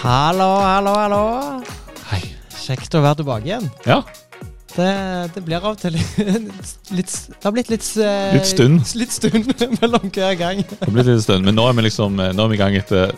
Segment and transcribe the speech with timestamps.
[0.00, 1.22] Hallo, hallo, hallo.
[2.10, 2.22] Hei.
[2.62, 3.66] Kjekt å være tilbake igjen.
[3.88, 4.00] Ja,
[4.70, 4.86] Det,
[5.34, 8.84] det blir av og til litt, litt Det har blitt litt eh, Litt stund.
[8.96, 9.50] Litt stund
[9.82, 10.62] mellom hver gang.
[10.62, 12.60] det har blitt litt stund, men nå er vi liksom eh, Nå er vi i
[12.62, 13.12] gang etter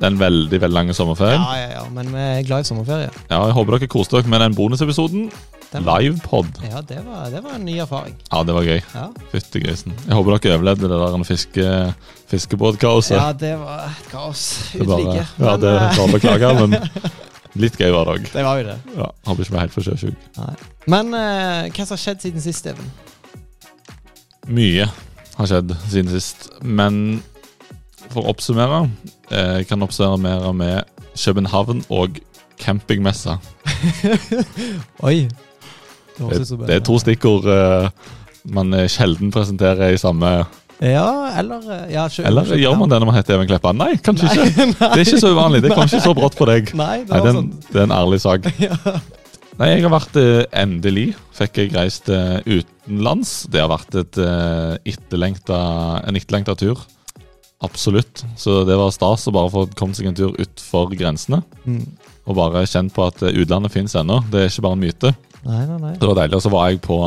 [0.00, 1.36] den veldig veldig lang sommerferie.
[1.36, 3.10] Ja, ja, ja, men vi er glad i sommerferie.
[3.30, 5.30] Ja, Jeg håper dere koste dere med den bonusepisoden.
[5.70, 6.48] Livepod.
[6.66, 8.16] Ja, det var, det var en ny erfaring.
[8.32, 8.80] Ja, det var gøy.
[8.94, 9.92] Ja, Fytti grisen.
[10.08, 11.66] Jeg håper dere overlevde det der fiske,
[12.32, 13.14] fiskebåtkaoset.
[13.14, 14.42] ja det var et kaos
[14.72, 15.26] Det uten like.
[15.38, 16.74] ja, det er bare beklage, men
[17.54, 18.26] litt gøy var det òg.
[18.32, 18.76] det var jo det.
[18.96, 20.50] Ja, håper ikke vi er helt for sjøsjuke.
[20.90, 22.90] Men uh, hva som har skjedd siden sist, Even?
[24.50, 24.88] Mye
[25.36, 27.20] har skjedd siden sist, men
[28.10, 28.88] for å oppsummere
[29.30, 30.82] eh, kan oppsummere med
[31.16, 32.18] København og
[32.60, 33.38] campingmessa.
[35.08, 35.28] Oi.
[36.20, 37.86] Det, Det, det er to stikkord eh,
[38.52, 40.32] man eh, sjelden presenterer i samme
[40.84, 41.06] Ja,
[41.40, 43.72] eller eh, ja, kjø- Eller gjør man det når man heter Even Kleppa?
[43.76, 44.66] Nei, kanskje Nei, ikke.
[44.80, 45.62] Det er ikke så uvanlig.
[45.64, 46.74] Det kom ikke så brått på deg.
[46.76, 48.50] Nei, det Nei, det er en, sånn det er en ærlig sak.
[48.66, 48.76] ja.
[49.60, 51.06] Nei, jeg har vært eh, endelig
[51.40, 53.34] Fikk jeg reist eh, utenlands.
[53.52, 55.60] Det har vært et, eh, etterlengta,
[56.04, 56.80] en etterlengta tur.
[57.64, 58.22] Absolutt.
[58.40, 61.42] Så det var stas å bare få kommet seg en tur utfor grensene.
[61.66, 61.84] mm.
[62.30, 64.20] Og bare kjent på at eh, utlandet fins ennå.
[64.30, 65.10] Det er ikke bare en myte.
[65.42, 65.92] Nei, nei, nei.
[65.98, 66.36] Det var deilig.
[66.38, 66.98] Og så var jeg på,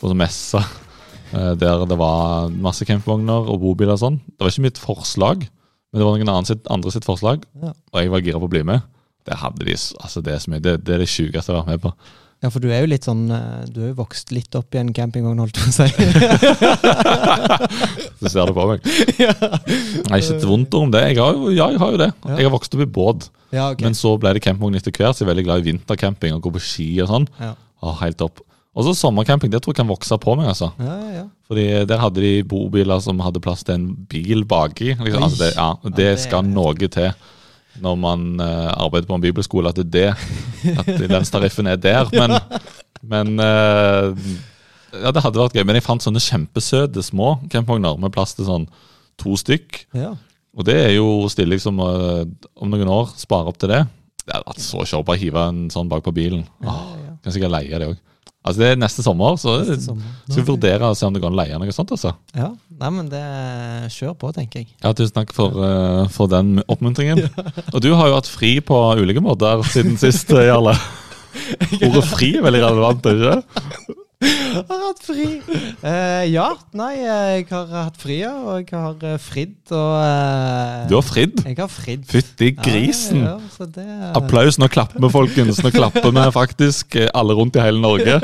[0.00, 0.62] på messa
[1.36, 4.16] eh, der det var masse campingvogner og bobiler og sånn.
[4.32, 7.44] Det var ikke mitt forslag, men det var noen sitt, andre sitt forslag.
[7.62, 7.74] Ja.
[7.92, 8.88] Og jeg var gira på å bli med.
[9.28, 10.64] Det hadde de, altså det er så mye.
[10.64, 11.94] Det, det er det sjukeste jeg har vært med på.
[12.40, 14.80] Ja, for du er jo litt sånn eh, Du er jo vokst litt opp i
[14.80, 15.88] en campingvogn, holdt jeg på å si.
[18.20, 18.86] Så ser du på meg.
[19.24, 19.34] ja.
[20.08, 21.02] Nei, ikke et vondt ord om det.
[21.10, 22.10] Jeg har jo, ja, jeg har jo det.
[22.24, 22.36] Ja.
[22.38, 23.84] Jeg har vokst opp i båt, ja, okay.
[23.86, 25.16] men så ble det campingvogn etter hvert.
[25.16, 27.28] Så jeg er veldig glad i vintercamping og gå på ski og sånn.
[27.42, 27.56] ja.
[27.80, 28.42] Å, helt opp.
[28.76, 29.50] Og så sommercamping.
[29.50, 30.68] Det tror jeg kan vokse på meg, altså.
[30.78, 31.22] Ja, ja.
[31.50, 34.92] Fordi der hadde de bobiler som hadde plass til en bil baki.
[35.00, 35.24] Liksom.
[35.26, 37.10] Altså det, ja, det det- skal noe til
[37.80, 40.16] når man uh, arbeider på en bibelskole, at det er
[40.64, 42.10] det At lønnstariffen er der.
[42.20, 42.34] Men,
[43.02, 44.10] men uh,
[44.90, 45.62] Ja, det hadde vært gøy.
[45.64, 48.66] Men jeg fant sånne kjempesøte små campingvogner med plass til sånn
[49.20, 49.84] to stykk.
[49.94, 50.16] ja.
[50.58, 52.26] Og det er jo stille som uh,
[52.58, 53.84] om noen år spare opp til det.
[54.24, 55.04] Det hadde vært så show.
[55.06, 56.42] Bare hive en sånn bak på bilen.
[56.64, 57.12] ja, Åh, ja.
[57.22, 58.00] kan sikkert leie det òg.
[58.40, 60.12] Altså, det er neste sommer, så Neste sommer.
[60.30, 61.90] skal vi vurdere å se om det går an å leie noe sånt.
[61.92, 62.14] altså.
[62.32, 62.46] Ja.
[62.80, 63.20] Nei, men det
[63.92, 64.70] Kjør på, tenker jeg.
[64.80, 67.26] Ja, Tusen takk for, uh, for den oppmuntringen.
[67.74, 70.72] Og du har jo hatt fri på ulike måter siden sist, Jarle.
[71.84, 73.98] Ordet fri er veldig relevant, ikke?
[74.20, 75.26] Har hatt fri.
[75.80, 76.48] Uh, ja.
[76.76, 78.32] Nei, jeg har hatt fri, ja.
[78.52, 81.40] Og jeg har eh, fridd og uh, Du har fridd.
[81.46, 82.04] Jeg har fridd.
[82.10, 83.22] Fytti grisen.
[83.24, 84.08] Ja, ja, det, uh...
[84.20, 84.58] Applaus.
[84.60, 85.62] Nå klapper vi, folkens.
[85.64, 88.20] Nå klapper vi faktisk alle rundt i hele Norge.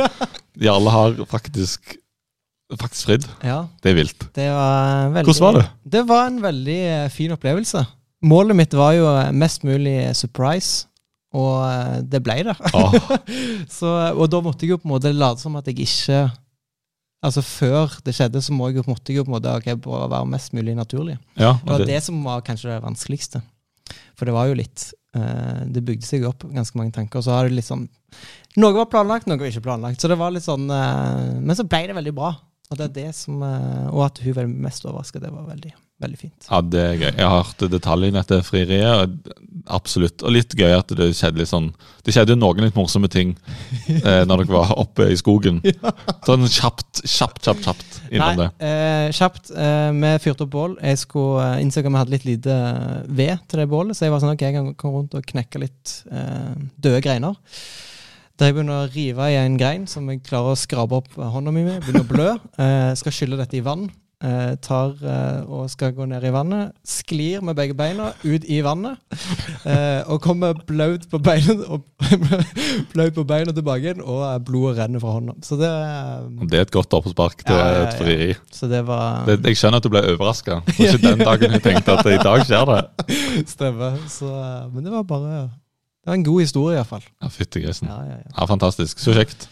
[0.61, 1.97] Jarle har faktisk
[2.75, 3.27] faktisk fridd.
[3.47, 4.25] Ja, Det er vilt.
[4.35, 5.93] det var veldig Hvordan var det?
[5.93, 7.85] Det var en veldig fin opplevelse.
[8.27, 10.89] Målet mitt var jo mest mulig surprise,
[11.37, 12.57] og eh, det ble det.
[12.73, 12.97] Åh,
[13.79, 16.27] Så, og da måtte jeg jo på en måte late som at jeg ikke
[17.27, 19.75] Altså Før det skjedde, så må jeg jo, måtte jeg jo på en måte okay,
[19.83, 21.17] bare være mest mulig naturlig.
[21.35, 23.41] ja, Det var det, som var kanskje det vanskeligste.
[24.19, 24.85] For det var jo litt
[25.17, 27.21] uh, Det bygde seg opp ganske mange tanker.
[27.21, 27.87] Og så har det litt sånn
[28.61, 30.03] Noe var planlagt, noe var ikke planlagt.
[30.03, 32.35] Så det var litt sånn uh, Men så ble det veldig bra.
[32.71, 35.75] Og det er det som uh, Og at hun var mest overraska, det var veldig,
[36.03, 36.49] veldig fint.
[36.51, 37.11] ja, det er gøy.
[37.11, 39.33] Jeg har hørt detaljene etter frieriet.
[39.67, 40.23] Absolutt.
[40.23, 41.73] Og litt gøy at det skjedde litt sånn
[42.07, 43.33] Det skjedde jo noen litt morsomme ting
[43.89, 45.59] eh, når dere var oppe i skogen.
[46.27, 48.49] Sånn kjapt, kjapt, kjapt, kjapt innom det.
[48.63, 49.51] eh, kjapt.
[49.51, 50.77] Eh, vi fyrte opp bål.
[50.83, 54.07] Jeg skulle eh, innså at vi hadde litt lite eh, ved til det bålet, så
[54.07, 57.35] jeg var sånn ok, jeg kan komme rundt og knekke litt eh, døde greiner.
[58.37, 61.53] Der jeg begynner å rive i en grein som jeg klarer å skrape opp hånda
[61.57, 61.81] mi med.
[61.87, 62.33] Begynner å blø.
[62.61, 63.87] Eh, skal skylle dette i vann.
[64.25, 66.71] Eh, tar eh, og skal gå ned i vannet.
[66.89, 68.97] Sklir med begge beina ut i vannet.
[69.69, 71.83] Eh, og kommer blaut på beina og
[72.95, 75.35] blaut på beina tilbake igjen, og blodet renner fra hånda.
[75.45, 75.69] Så det,
[76.49, 77.83] Det er et godt oppspark til Ja, ja, ja.
[77.91, 78.31] et frieri.
[78.57, 80.63] så det var Det, jeg skjønner at du ble overraska.
[80.79, 82.81] Ikke den dagen jeg tenkte at i dag skjer det.
[83.55, 84.01] Stemmer.
[84.09, 84.31] Så,
[84.73, 87.05] men det var bare Det var en god historie, iallfall.
[87.21, 87.93] Ja, Fytti grisen.
[87.93, 88.33] Ja, ja, ja.
[88.33, 88.99] Ja, fantastisk.
[89.05, 89.45] Så kjekt.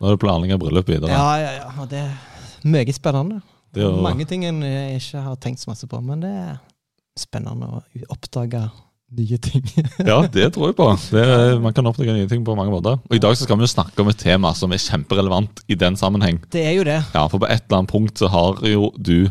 [0.00, 1.14] Nå er det planlegging av bryllup videre.
[1.14, 1.70] ja, ja, ja.
[1.78, 3.38] Og det er meget spennende.
[3.74, 6.54] Det er Mange ting en jeg ikke har tenkt så masse på, men det er
[7.18, 7.82] spennende å
[8.14, 8.64] oppdage
[9.18, 9.66] nye ting.
[10.10, 10.86] Ja, det tror jeg på.
[11.10, 12.98] Det er, man kan oppdage nye ting på mange måter.
[13.10, 15.78] Og I dag så skal vi jo snakke om et tema som er kjemperelevant i
[15.78, 16.40] den sammenheng.
[16.50, 17.00] Det er jo det.
[17.14, 19.30] Ja, For på et eller annet punkt så har jo du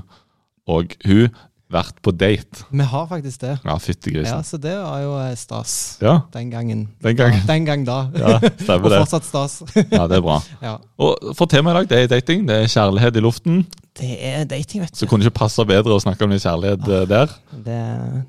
[0.69, 1.31] og hun
[1.69, 2.63] vært på date.
[2.73, 3.51] Vi har faktisk det.
[3.61, 4.39] Ja, fyttegrisen.
[4.39, 4.45] Ja.
[4.45, 6.87] Så det var jo eh, stas Ja, den gangen.
[7.05, 7.43] den gangen.
[7.45, 7.99] Den gang da.
[8.17, 8.39] Ja,
[8.79, 9.01] Og det.
[9.03, 9.59] fortsatt stas.
[9.93, 10.39] Ja, det er bra.
[10.65, 10.77] ja.
[10.97, 12.47] Og for temaet i dag, det er dating.
[12.49, 13.61] Det er kjærlighet i luften.
[13.99, 14.97] Det er dating, vet du.
[15.01, 17.33] Så kunne det ikke passe bedre å snakke om litt kjærlighet eh, der.
[17.53, 17.77] Det,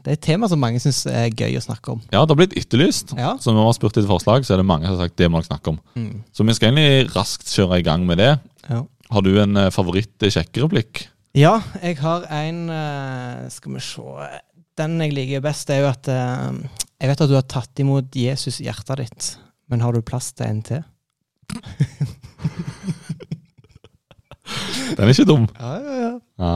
[0.05, 2.03] det er et tema som mange syns er gøy å snakke om.
[2.11, 3.15] Ja, det har blitt etterlyst.
[3.17, 3.37] Ja.
[3.41, 5.31] Så når vi har spurt etter forslag, så er det mange som har sagt det
[5.33, 5.81] må dere snakke om.
[5.97, 6.13] Mm.
[6.37, 8.35] Så vi skal egentlig raskt kjøre i gang med det.
[8.69, 8.83] Ja.
[9.15, 11.07] Har du en eh, favoritt-sjekkereplikk?
[11.37, 14.03] Ja, jeg har en eh, Skal vi se
[14.79, 16.59] Den jeg liker best, er jo at eh,
[16.99, 19.29] Jeg vet at du har tatt imot Jesus i hjertet ditt,
[19.71, 20.83] men har du plass til en til?
[24.91, 25.47] Den er ikke dum.
[25.55, 26.13] Ja, ja, ja.
[26.43, 26.55] Ja.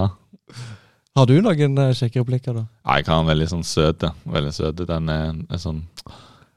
[1.15, 2.65] Har du noen uh, sjekkereplikker, da?
[2.82, 4.03] Ja, Jeg har en veldig sånn søt.
[4.26, 4.82] Veldig søt.
[4.88, 5.85] Den er, er sånn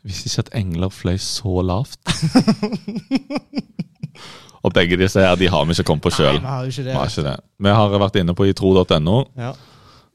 [0.08, 2.00] Visste ikke at engler fløy så lavt.
[4.66, 6.40] Og begge disse her, de har vi ikke kommet på sjøl.
[6.40, 6.94] Vi.
[7.64, 7.98] Vi har.
[7.98, 9.54] Vært inne på itro.no, Ja.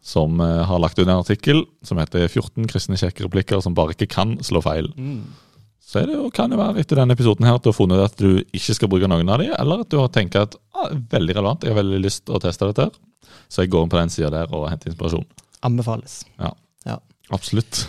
[0.02, 3.94] som eh, har lagt ut en artikkel som heter 14 kristne kjekke replikker som bare
[3.94, 4.90] ikke kan slå feil.
[4.96, 5.22] Mm.
[5.82, 8.00] Så er det jo, kan det være etter denne episoden her at du har funnet
[8.00, 10.90] at du ikke skal bruke noen av de, eller at du har tenkt at ah,
[11.12, 13.34] veldig relevant, jeg har veldig lyst til å teste dette her.
[13.52, 15.26] Så jeg går inn på den sida der og henter inspirasjon.
[15.66, 16.22] Anbefales.
[17.32, 17.86] Absolutt.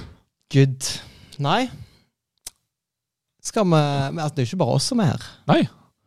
[0.53, 0.89] Good.
[1.43, 1.65] Nei.
[3.43, 5.25] Skal vi at altså, Det er jo ikke bare oss som er her.
[5.49, 5.61] Nei,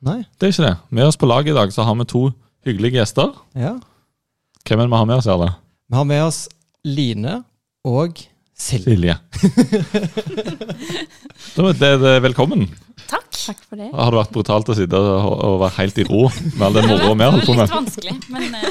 [0.06, 0.20] Nei.
[0.38, 0.76] det er ikke det.
[0.94, 2.28] Med oss på laget i dag så har vi to
[2.66, 3.32] hyggelige gjester.
[3.58, 3.74] Ja.
[4.66, 5.48] Hvem er det vi har med oss, Erle?
[5.90, 6.38] Vi har med oss
[6.86, 7.40] Line
[7.86, 8.20] og
[8.56, 8.92] Silje.
[8.94, 9.16] Silje.
[11.56, 12.64] Da er det, velkommen.
[13.08, 13.26] Takk.
[13.32, 13.90] Takk for det.
[13.94, 16.88] Har det vært brutalt å sitte og, og være helt i ro med all den
[16.90, 17.66] moroa vi har holdt på med?
[17.66, 18.62] litt vanskelig, men uh...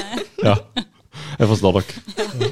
[0.42, 0.56] Ja,
[1.40, 2.50] jeg forstår dere.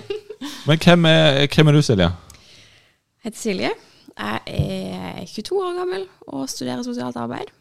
[0.69, 2.09] Men hvem er, hvem er du, Silje?
[2.09, 3.75] Jeg heter Silje.
[4.15, 7.53] Jeg er 22 år gammel og studerer sosialt arbeid.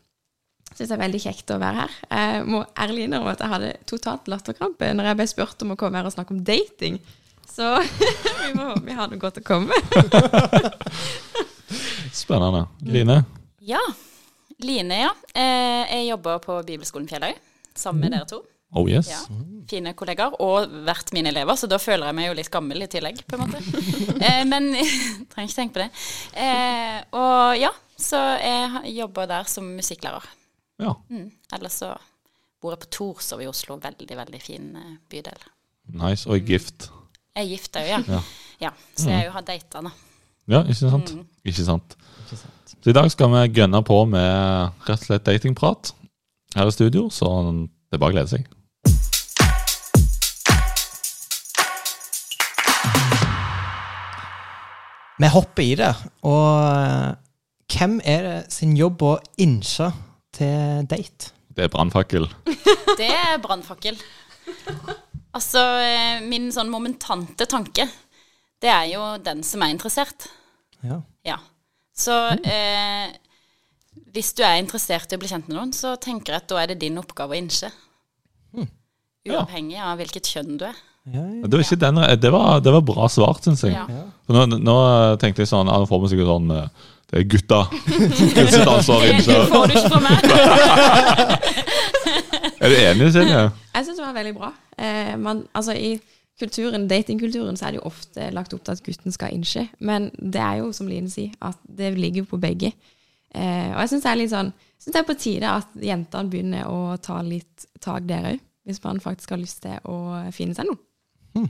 [0.74, 1.98] Syns det er veldig kjekt å være her.
[2.10, 5.78] Jeg må ærlig innrømme at jeg hadde totalt latterkrampe når jeg ble spurt om å
[5.80, 6.98] komme her og snakke om dating.
[7.54, 7.76] Så
[8.48, 10.74] vi må håpe vi har noe godt å komme med.
[12.24, 12.66] Spennende.
[12.86, 13.22] Line?
[13.62, 13.84] ja.
[14.64, 15.10] Line, ja.
[15.36, 17.34] Eh, jeg jobber på Bibelskolen Fjelløy
[17.76, 18.38] sammen med dere to.
[18.74, 19.10] Oh yes.
[19.12, 19.20] Ja.
[19.70, 22.88] Fine kollegaer, og vært mine elever, så da føler jeg meg jo litt gammel i
[22.90, 23.62] tillegg, på en måte.
[24.24, 25.90] Eh, men trenger ikke tenke på det.
[26.40, 30.24] Eh, og ja, så jeg jobber der som musikklærer.
[30.82, 31.32] Ja, Mm.
[31.54, 31.94] Ellers så
[32.62, 35.44] bor jeg på Torshov i Oslo, veldig, veldig fin eh, bydel.
[35.94, 36.30] nice.
[36.30, 36.90] Og gift.
[37.36, 38.00] Jeg er gift òg, ja.
[38.08, 38.22] Ja.
[38.62, 38.72] ja.
[38.96, 39.92] Så jeg har data, da.
[40.48, 41.14] Ja, ikke sant?
[41.14, 41.26] Mm.
[41.46, 41.96] Ikke sant.
[42.26, 42.76] Ikke sant.
[42.84, 45.94] Så i dag skal vi gønne på med rett og slett datingprat
[46.56, 48.50] her i studio, så det er bare å glede seg.
[55.18, 55.92] Vi hopper i det.
[56.26, 57.14] Og eh,
[57.74, 59.92] hvem er det sin jobb å innse
[60.36, 61.32] til date?
[61.54, 62.28] Det er brannfakkel.
[63.00, 63.98] Det er brannfakkel.
[65.34, 67.88] Altså, eh, min sånn momentante tanke,
[68.62, 70.28] det er jo den som er interessert.
[70.86, 71.00] Ja.
[71.26, 71.40] Ja.
[71.96, 73.10] Så eh,
[74.14, 76.62] hvis du er interessert i å bli kjent med noen, så tenker jeg at da
[76.62, 77.72] er det din oppgave å innse.
[79.24, 80.80] Uavhengig av hvilket kjønn du er.
[81.04, 81.48] Ja, ja.
[81.48, 83.76] Det var, ikke den, det var, det var bra svart, syns jeg.
[83.76, 84.04] Ja.
[84.32, 84.76] Nå, nå
[85.20, 86.90] tenkte jeg sånn, ja, nå får vi sikkert sånn eh,
[87.30, 87.60] gutta.
[87.70, 90.18] Gutt sitt ansvar å Det får du ikke fra meg.
[92.64, 93.40] Er du enig, Silje?
[93.74, 94.50] Jeg syns det var veldig bra.
[94.80, 95.98] Eh, man, altså I
[96.40, 100.08] kulturen, datingkulturen så er det jo ofte lagt opp til at gutten skal innse, men
[100.18, 102.72] det er jo, som Line sier, at det ligger jo på begge.
[103.36, 106.32] Eh, og jeg syns det er litt sånn synes det er på tide at jentene
[106.32, 110.56] begynner å ta litt tak der òg, hvis man faktisk har lyst til å finne
[110.58, 111.48] seg noe.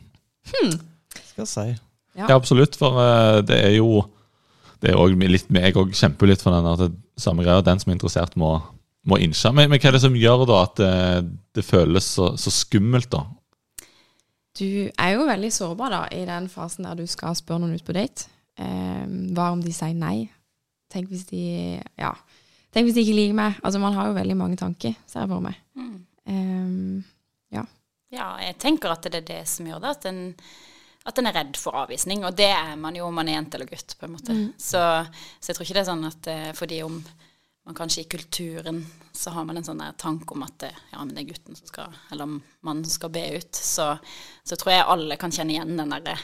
[1.13, 1.65] Skal jeg si.
[2.13, 2.27] Ja.
[2.27, 2.77] Ja, absolutt.
[2.77, 4.03] For eh, det er jo
[4.83, 6.91] Det er også litt meg òg kjemper litt for den at det,
[7.23, 7.63] samme greia.
[7.63, 8.57] Den som er interessert, må,
[9.07, 9.51] må innse.
[9.55, 10.91] Men, men hva er det som gjør da at det,
[11.55, 13.23] det føles så, så skummelt, da?
[14.59, 17.87] Du er jo veldig sårbar da i den fasen der du skal spørre noen ut
[17.87, 18.27] på date.
[18.59, 20.27] Eh, hva om de sier nei?
[20.93, 21.45] Tenk hvis de
[21.97, 22.13] Ja.
[22.73, 23.57] Tenk hvis de ikke liker meg.
[23.61, 25.57] Altså, man har jo veldig mange tanker, ser jeg for meg.
[25.77, 25.97] Mm.
[26.27, 26.73] Eh,
[28.13, 29.95] Ja, jeg tenker at det er det som gjør det.
[29.97, 30.21] At en,
[31.03, 32.23] at en er redd for avvisning.
[32.27, 34.35] Og det er man jo om man er jente eller gutt, på en måte.
[34.57, 34.81] Så,
[35.39, 36.99] så jeg tror ikke det er sånn at eh, fordi om
[37.63, 38.81] man kanskje i kulturen
[39.15, 41.55] så har man en sånn der tanke om at det, ja, men det er gutten
[41.55, 43.93] som skal, eller mannen som skal be ut, så,
[44.43, 46.17] så tror jeg alle kan kjenne igjen den derre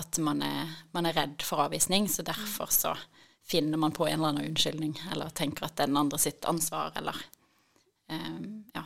[0.00, 2.08] at man er, man er redd for avvisning.
[2.10, 2.96] Så derfor så
[3.46, 6.44] finner man på en eller annen unnskyldning, eller tenker at det er den andre sitt
[6.48, 7.16] ansvar, eller
[8.10, 8.84] um, ja.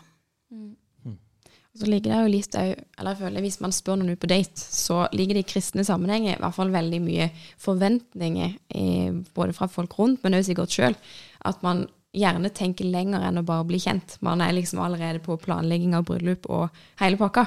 [1.76, 4.30] Så ligger det jo litt òg Eller jeg føler hvis man spør noen ut på
[4.30, 7.28] date, så ligger det i kristne sammenhenger i hvert fall veldig mye
[7.60, 10.96] forventninger, eh, både fra folk rundt, men også sikkert sjøl,
[11.46, 11.84] at man
[12.16, 14.16] gjerne tenker lenger enn å bare bli kjent.
[14.24, 17.46] Man er liksom allerede på planlegging av bryllup og hele pakka.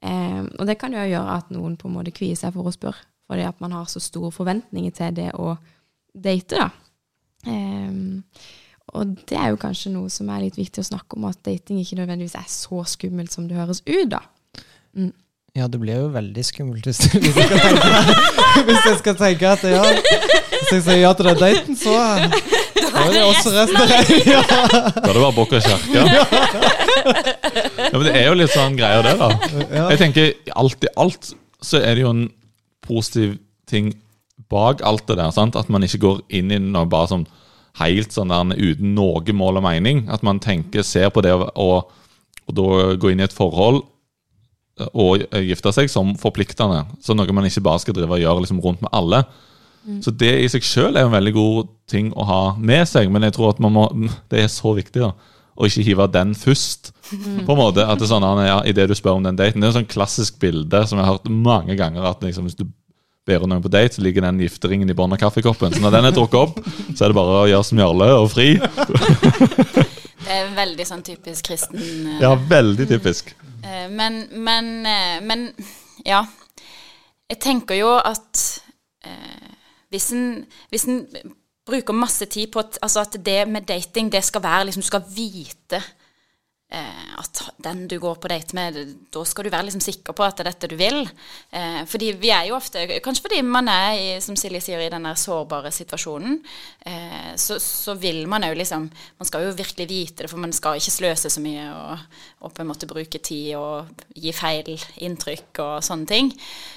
[0.00, 2.74] Eh, og det kan jo gjøre at noen på en måte kvier seg for å
[2.74, 5.56] spørre, fordi at man har så store forventninger til det å
[6.14, 6.70] date, da.
[7.50, 7.92] Eh,
[8.94, 11.80] og det er jo kanskje noe som er litt viktig å snakke om, at dating
[11.82, 14.22] ikke nødvendigvis er så skummelt som det høres ut, da.
[14.96, 15.12] Mm.
[15.56, 17.88] Ja, det blir jo veldig skummelt hvis, hvis, jeg, skal tenke,
[18.68, 23.06] hvis jeg skal tenke at ja, hvis jeg sier ja til den daten, så da
[23.06, 23.94] er det også resten av.
[24.28, 24.42] Ja.
[24.44, 26.04] Da er det bare bukk og kjerke.
[27.86, 29.32] Ja, men det er jo litt sånn greier, det, da.
[29.94, 31.32] Jeg tenker alt i alt
[31.64, 32.26] så er det jo en
[32.84, 33.36] positiv
[33.68, 33.94] ting
[34.52, 35.32] bak alt det der.
[35.34, 35.56] sant?
[35.56, 37.26] At man ikke går inn i noe bare sånn
[37.80, 40.06] helt sånn der uten noe mål og mening.
[40.12, 41.92] At man tenker, ser på det og,
[42.46, 43.84] og da gå inn i et forhold
[44.92, 46.84] og gifte seg som forpliktende.
[47.00, 49.22] Så noe man ikke bare skal drive og gjøre liksom rundt med alle.
[50.02, 53.22] Så det i seg sjøl er en veldig god ting å ha med seg, men
[53.26, 53.86] jeg tror at man må,
[54.32, 55.12] det er så viktig da,
[55.56, 56.92] å ikke hive den først.
[57.06, 59.62] på en måte, at det er sånn, ja, i det du spør om den daten,
[59.62, 62.04] Det er et sånn klassisk bilde som jeg har hørt mange ganger.
[62.10, 62.66] at liksom, Hvis du
[63.26, 65.74] ber noen på date, så ligger den gifteringen i bunnen av kaffekoppen.
[65.74, 66.60] Så når den er drukket opp,
[66.94, 68.48] så er det bare å gjøre som Jarle og fri.
[70.26, 73.28] Det er veldig sånn typisk kristen eh, Ja, veldig typisk.
[73.62, 75.48] Eh, Men, men, eh, men
[76.06, 76.24] ja.
[77.30, 78.42] Jeg tenker jo at
[79.06, 79.50] eh,
[79.90, 80.26] hvis en,
[80.70, 81.00] hvis en
[81.66, 84.86] bruker masse tid på at, altså at det med dating, det skal være liksom Du
[84.90, 85.80] skal vite
[86.66, 88.76] at den du går på date med,
[89.14, 90.98] da skal du være liksom sikker på at det er dette du vil.
[91.54, 94.90] Eh, fordi vi er jo ofte Kanskje fordi man er, i, som Silje sier, i
[94.90, 96.40] den sårbare situasjonen,
[96.86, 100.54] eh, så, så vil man jo liksom Man skal jo virkelig vite det, for man
[100.56, 102.02] skal ikke sløse så mye og,
[102.42, 104.74] og på en måte bruke tid og gi feil
[105.06, 106.32] inntrykk og sånne ting.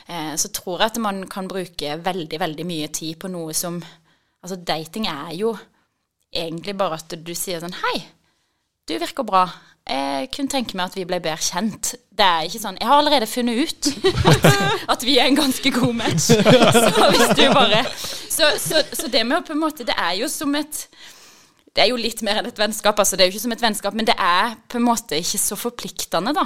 [0.07, 3.81] Eh, så tror jeg at man kan bruke veldig, veldig mye tid på noe som
[4.39, 5.49] Altså, dating er jo
[6.31, 7.97] egentlig bare at du sier sånn Hei,
[8.87, 9.41] du virker bra.
[9.89, 11.93] Jeg kunne tenke meg at vi ble bedre kjent.
[12.19, 13.87] Det er ikke sånn Jeg har allerede funnet ut
[14.27, 14.47] at,
[14.93, 16.27] at vi er en ganske god match.
[16.35, 20.19] Så hvis du bare Så, så, så det med å på en måte Det er
[20.19, 20.83] jo som et
[21.77, 22.97] det er jo litt mer enn et vennskap.
[22.99, 25.37] altså Det er jo ikke som et vennskap, men det er på en måte ikke
[25.39, 26.43] så forpliktende, da.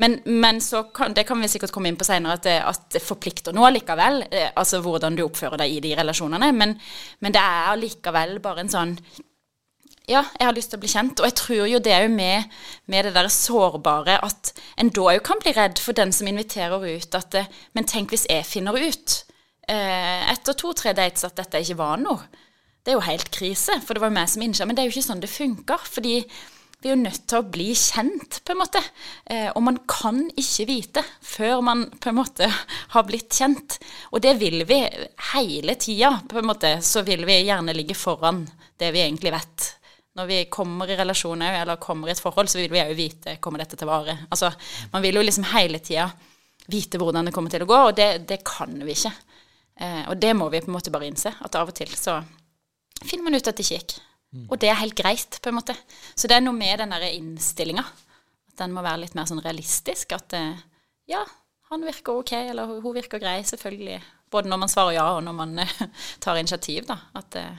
[0.00, 3.02] Men, men så kan, det kan vi sikkert komme inn på senere, at at det
[3.02, 4.22] forplikter nå likevel.
[4.30, 6.52] Eh, altså hvordan du oppfører deg i de relasjonene.
[6.56, 6.76] Men,
[7.20, 8.94] men det er allikevel bare en sånn
[10.10, 11.22] ja, jeg har lyst til å bli kjent.
[11.22, 12.52] Og jeg tror jo det er jo med,
[12.90, 16.84] med det der sårbare at en da òg kan bli redd for den som inviterer
[16.84, 17.16] ut.
[17.16, 17.46] At det,
[17.78, 19.18] men tenk hvis jeg finner ut
[19.70, 22.26] eh, etter to-tre dates at dette ikke var noe.
[22.80, 24.66] Det er jo helt krise, for det var jo meg som innså.
[24.66, 25.84] Men det er jo ikke sånn det funker.
[25.84, 26.16] fordi
[26.80, 28.80] vi er jo nødt til å bli kjent, på en måte.
[29.28, 32.48] Eh, og man kan ikke vite før man på en måte
[32.94, 33.76] har blitt kjent.
[34.16, 34.80] Og det vil vi
[35.34, 36.78] hele tida, på en måte.
[36.80, 38.46] Så vil vi gjerne ligge foran
[38.80, 39.68] det vi egentlig vet.
[40.20, 43.38] Når vi kommer i relasjoner eller kommer i et forhold, så vil vi òg vite
[43.40, 44.18] kommer dette til å vare.
[44.30, 44.52] Altså,
[44.92, 46.10] man vil jo liksom hele tida
[46.70, 49.10] vite hvordan det kommer til å gå, og det, det kan vi ikke.
[49.80, 52.18] Eh, og det må vi på en måte bare innse, at av og til så
[53.00, 53.96] finner man ut at det ikke gikk.
[54.52, 55.74] Og det er helt greit, på en måte.
[56.14, 57.82] Så det er noe med den derre innstillinga.
[58.52, 60.12] At den må være litt mer sånn realistisk.
[60.14, 60.60] At eh,
[61.10, 61.24] ja,
[61.72, 63.96] han virker ok, eller hun- hun virker grei, selvfølgelig.
[64.30, 65.72] Både når man svarer ja, og når man eh,
[66.22, 67.00] tar initiativ, da.
[67.18, 67.58] At eh,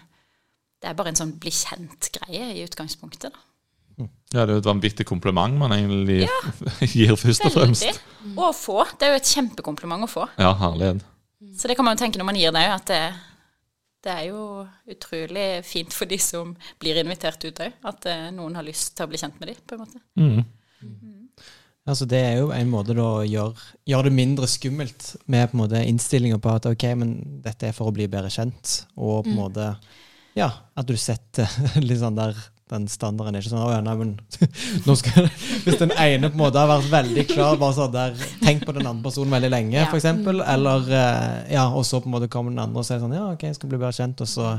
[0.82, 3.48] det er bare en sånn bli kjent-greie i utgangspunktet, da.
[4.00, 6.22] Ja, Det er jo et vanvittig kompliment man egentlig
[6.96, 7.84] gir, først og fremst.
[7.86, 8.32] Veldig.
[8.38, 8.78] Og å få.
[8.98, 10.24] Det er jo et kjempekompliment å få.
[10.42, 11.04] Ja, herlighet.
[11.58, 13.02] Så det kan man jo tenke når man gir det òg, at det,
[14.08, 14.46] det er jo
[14.96, 17.78] utrolig fint for de som blir invitert ut òg.
[17.92, 20.02] At eh, noen har lyst til å bli kjent med dem, på en måte.
[20.18, 20.42] Mm.
[21.92, 25.58] Altså Det er jo en måte da å gjøre, gjøre det mindre skummelt med på
[25.58, 29.26] en måte innstillinga på at ok, men dette er for å bli bedre kjent, og
[29.26, 29.68] på en måte
[30.38, 31.50] Ja, at du setter
[31.88, 32.36] litt sånn der
[32.72, 34.12] den standarden er ikke sånn, nei, men
[35.02, 35.26] skal,
[35.66, 38.72] Hvis den ene på en måte har vært veldig klar, bare sånn der, tenk på
[38.78, 39.90] den andre personen veldig lenge, Ja.
[39.92, 43.02] for eksempel, eller eh, ja, og så på en måte kommer den andre og sier
[43.04, 44.54] sånn, ja, ok, jeg skal bli bedre kjent, og så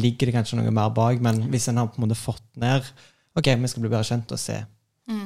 [0.00, 2.88] ligger det kanskje noe mer bak, men hvis en har på en måte fått ned,
[3.36, 4.56] ok, vi skal bli bedre kjent og se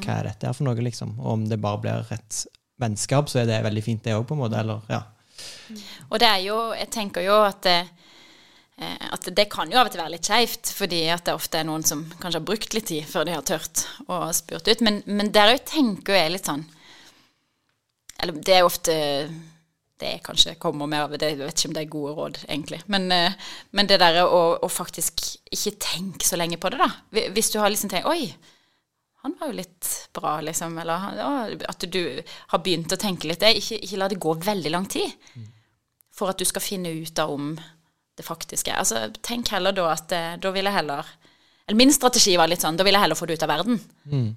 [0.03, 2.43] hva er dette her for noe, liksom, og om det bare blir et
[2.83, 5.05] vennskap, så er det veldig fint det også, på en måte, eller, ja.
[6.11, 7.87] Og det er jo Jeg tenker jo at eh,
[9.13, 11.69] at det kan jo av og til være litt skeivt, fordi at det ofte er
[11.69, 14.85] noen som kanskje har brukt litt tid før de har tørt å spurt ut.
[14.85, 16.65] Men, men der òg tenker jeg litt sånn
[18.23, 18.95] Eller det er ofte
[20.03, 22.81] det kanskje kommer mer av det, jeg vet ikke om det er gode råd, egentlig.
[22.91, 23.37] Men, eh,
[23.71, 25.23] men det der å, å faktisk
[25.53, 26.89] ikke tenke så lenge på det, da.
[27.37, 28.33] Hvis du har liksom tenkt Oi,
[29.23, 30.75] han var jo litt bra, liksom.
[30.83, 31.33] Eller å,
[31.71, 32.03] at du
[32.51, 33.45] har begynt å tenke litt.
[33.47, 35.15] Ikke, ikke la det gå veldig lang tid
[36.13, 37.55] for at du skal finne ut av om
[38.19, 38.81] det faktiske er.
[38.83, 41.07] Altså, tenk heller da at eh, da vil jeg heller
[41.67, 43.79] Eller min strategi var litt sånn, da vil jeg heller få det ut av verden.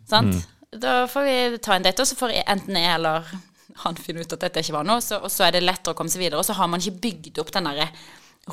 [0.08, 0.46] Sant?
[0.76, 3.26] Da får vi ta en date, og så får jeg, enten jeg eller
[3.84, 5.98] han finne ut at dette ikke var noe, så, og så er det lettere å
[5.98, 6.40] komme seg videre.
[6.40, 7.90] Og så har man ikke bygd opp den derre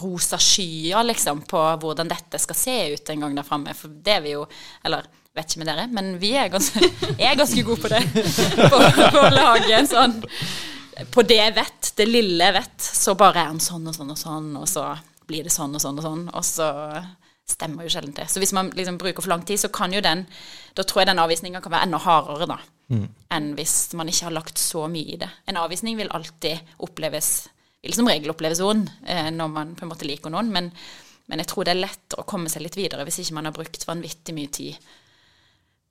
[0.00, 3.74] rosa skya liksom, på hvordan dette skal se ut en gang der framme.
[3.76, 4.46] For det er vi jo
[4.86, 5.04] Eller
[5.36, 6.80] vet ikke med dere, men vi er ganske,
[7.18, 8.02] er ganske gode på det.
[8.72, 10.18] På, på å lage en sånn
[11.12, 14.12] På det jeg vet, det lille jeg vet, så bare er han sånn og sånn
[14.12, 14.84] og sånn, og så
[15.28, 16.68] blir det sånn og sånn og sånn, og så
[17.48, 18.28] stemmer jo sjelden det.
[18.30, 20.26] Så hvis man liksom bruker for lang tid, så kan jo den
[20.76, 23.08] Da tror jeg den avvisninga kan være enda hardere, da, mm.
[23.36, 25.28] enn hvis man ikke har lagt så mye i det.
[25.50, 27.48] En avvisning vil alltid oppleves
[27.82, 30.68] Vil som regel oppleves vond eh, når man på en måte liker noen, men,
[31.26, 33.56] men jeg tror det er lettere å komme seg litt videre hvis ikke man har
[33.56, 34.92] brukt vanvittig mye tid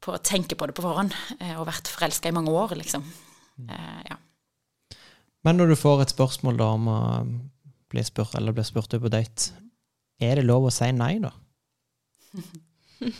[0.01, 3.03] på å tenke på det på forhånd, eh, og vært forelska i mange år, liksom.
[3.67, 4.15] Eh, ja.
[5.43, 6.87] Men når du får et spørsmål da om
[7.91, 9.51] å bli spurt, eller blir spurt på date,
[10.21, 11.31] er det lov å si nei, da?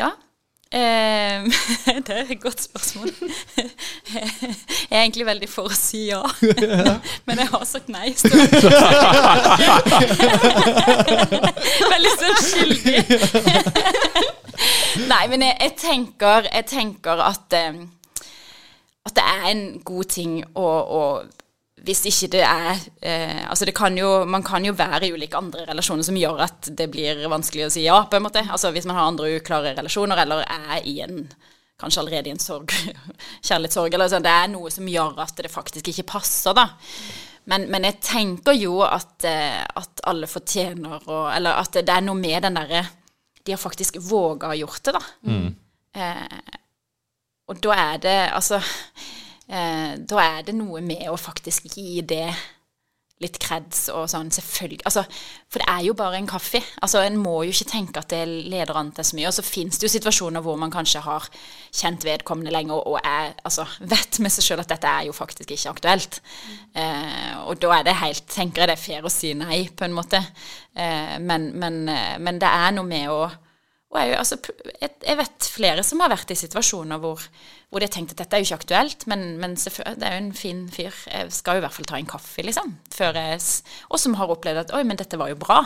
[0.00, 0.10] ja.
[0.68, 1.46] Eh,
[2.06, 3.12] det er et godt spørsmål.
[3.56, 6.20] Jeg er egentlig veldig for å si ja,
[7.28, 8.10] men jeg har sagt nei.
[11.94, 13.00] veldig sånn skyldig.
[15.08, 17.82] Nei, men jeg, jeg, tenker, jeg tenker at, um,
[19.06, 21.02] at det er en god ting å, å
[21.86, 25.38] hvis ikke det er eh, Altså det kan jo, man kan jo være i ulike
[25.38, 28.44] andre relasjoner som gjør at det blir vanskelig å si ja, på en måte.
[28.44, 31.24] Altså hvis man har andre uklare relasjoner, eller er i en
[31.78, 32.72] Kanskje allerede i en sorg,
[33.46, 34.24] kjærlighetssorg, eller sånn.
[34.24, 36.64] Det er noe som gjør at det faktisk ikke passer, da.
[37.48, 42.02] Men, men jeg tenker jo at, eh, at alle fortjener å Eller at det er
[42.04, 42.82] noe med den derre
[43.40, 45.02] De har faktisk våga å gjort det, da.
[45.30, 45.46] Mm.
[46.02, 46.58] Eh,
[47.48, 48.60] og da er det Altså
[49.48, 52.26] da er det noe med å faktisk gi det
[53.22, 54.84] litt kreds og sånn, selvfølgelig.
[54.86, 55.02] Altså,
[55.50, 56.60] for det er jo bare en kaffe.
[56.82, 59.30] Altså, En må jo ikke tenke at det leder an til så mye.
[59.30, 61.26] Og så fins det jo situasjoner hvor man kanskje har
[61.74, 65.16] kjent vedkommende lenge og, og er, altså, vet med seg sjøl at dette er jo
[65.16, 66.20] faktisk ikke aktuelt.
[66.78, 69.88] Eh, og da er det helt, tenker jeg det er fair å si nei, på
[69.88, 70.22] en måte.
[70.78, 73.20] Eh, men, men, eh, men det er noe med å
[73.88, 74.36] og jeg, altså,
[74.82, 77.22] jeg, vet flere som har vært i situasjoner hvor,
[77.68, 80.22] hvor de har tenkt at dette er jo ikke aktuelt, men, men det er jo
[80.22, 80.94] en fin fyr.
[81.12, 82.70] Jeg skal jo i hvert fall ta en kaffe, liksom.
[82.96, 83.40] Jeg,
[83.92, 85.60] og som har opplevd at oi, men dette var jo bra.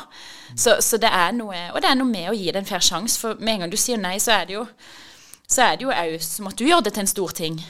[0.57, 2.83] Så, så, det er noe Og det er noe med å gi det en fair
[2.83, 4.67] sjanse, for med en gang du sier nei, så er det jo
[5.53, 7.61] så er det jo òg som at du gjør det til en stor ting.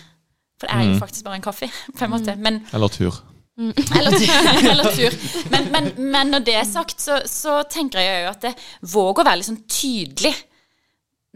[0.61, 1.01] For det er jo mm.
[1.03, 1.69] faktisk bare en kaffe,
[1.99, 2.37] på en måte.
[2.39, 3.19] Men, Eller tur.
[3.59, 3.75] Mm.
[3.99, 4.49] Eller, tur.
[4.73, 5.19] Eller tur.
[5.51, 8.55] Men, men, men, når det er sagt, så, så tenker jeg jo at det
[8.95, 10.33] våger å være litt sånn tydelig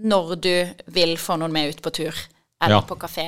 [0.07, 0.55] når du
[0.97, 2.25] vil få noen med ut på tur
[2.65, 2.83] eller ja.
[2.83, 3.27] på kafé.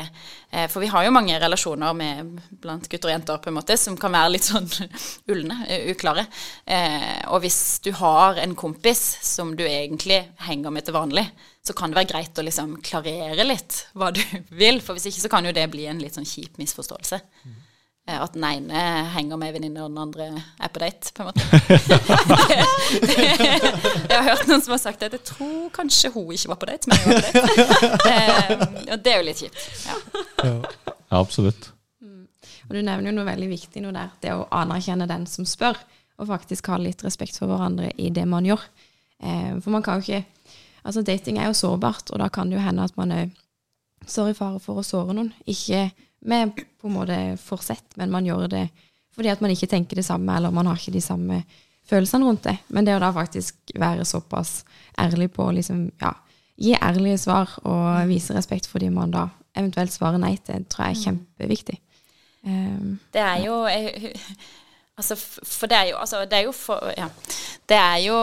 [0.51, 3.77] Eh, for vi har jo mange relasjoner med, blant gutter og jenter på en måte,
[3.77, 4.69] som kan være litt sånn
[5.35, 5.59] ulne,
[5.93, 6.25] uklare.
[6.65, 11.27] Eh, og hvis du har en kompis som du egentlig henger med til vanlig,
[11.61, 14.23] så kan det være greit å liksom klarere litt hva du
[14.63, 14.81] vil.
[14.85, 17.21] For hvis ikke så kan jo det bli en litt sånn kjip misforståelse.
[17.45, 17.65] Mm.
[18.09, 18.75] Eh, at den ene
[19.13, 21.41] henger med venninner, og den andre er på date, på en måte.
[24.09, 25.13] jeg har hørt noen som har sagt det.
[25.13, 27.43] jeg tror kanskje hun ikke var på date, men jeg var på date.
[28.09, 28.49] Eh,
[28.95, 29.61] og det er jo litt kjipt.
[29.85, 29.97] Ja.
[30.49, 30.57] ja,
[31.21, 31.63] absolutt.
[32.01, 32.25] Mm.
[32.71, 35.77] Og du nevner jo noe veldig viktig nå der, det å anerkjenne den som spør,
[36.19, 38.63] og faktisk ha litt respekt for hverandre i det man gjør.
[39.21, 40.25] Eh, for man kan jo ikke
[40.89, 43.29] Altså, dating er jo sårbart, og da kan det jo hende at man òg
[44.09, 45.35] står i fare for å såre noen.
[45.45, 48.69] Ikke med på en måte forsett, men man gjør det
[49.19, 51.41] fordi at man ikke tenker det samme, eller man har ikke de samme
[51.89, 52.55] følelsene rundt det.
[52.71, 54.61] Men det å da faktisk være såpass
[55.01, 56.13] ærlig på liksom, ja,
[56.55, 59.27] gi ærlige svar og vise respekt for de man da
[59.59, 61.05] eventuelt svarer nei til, tror jeg er mm.
[61.05, 61.79] kjempeviktig.
[62.47, 64.13] Um, det er jo jeg,
[64.99, 67.09] Altså, for det er jo Altså, det er jo for Ja.
[67.69, 68.19] Det er jo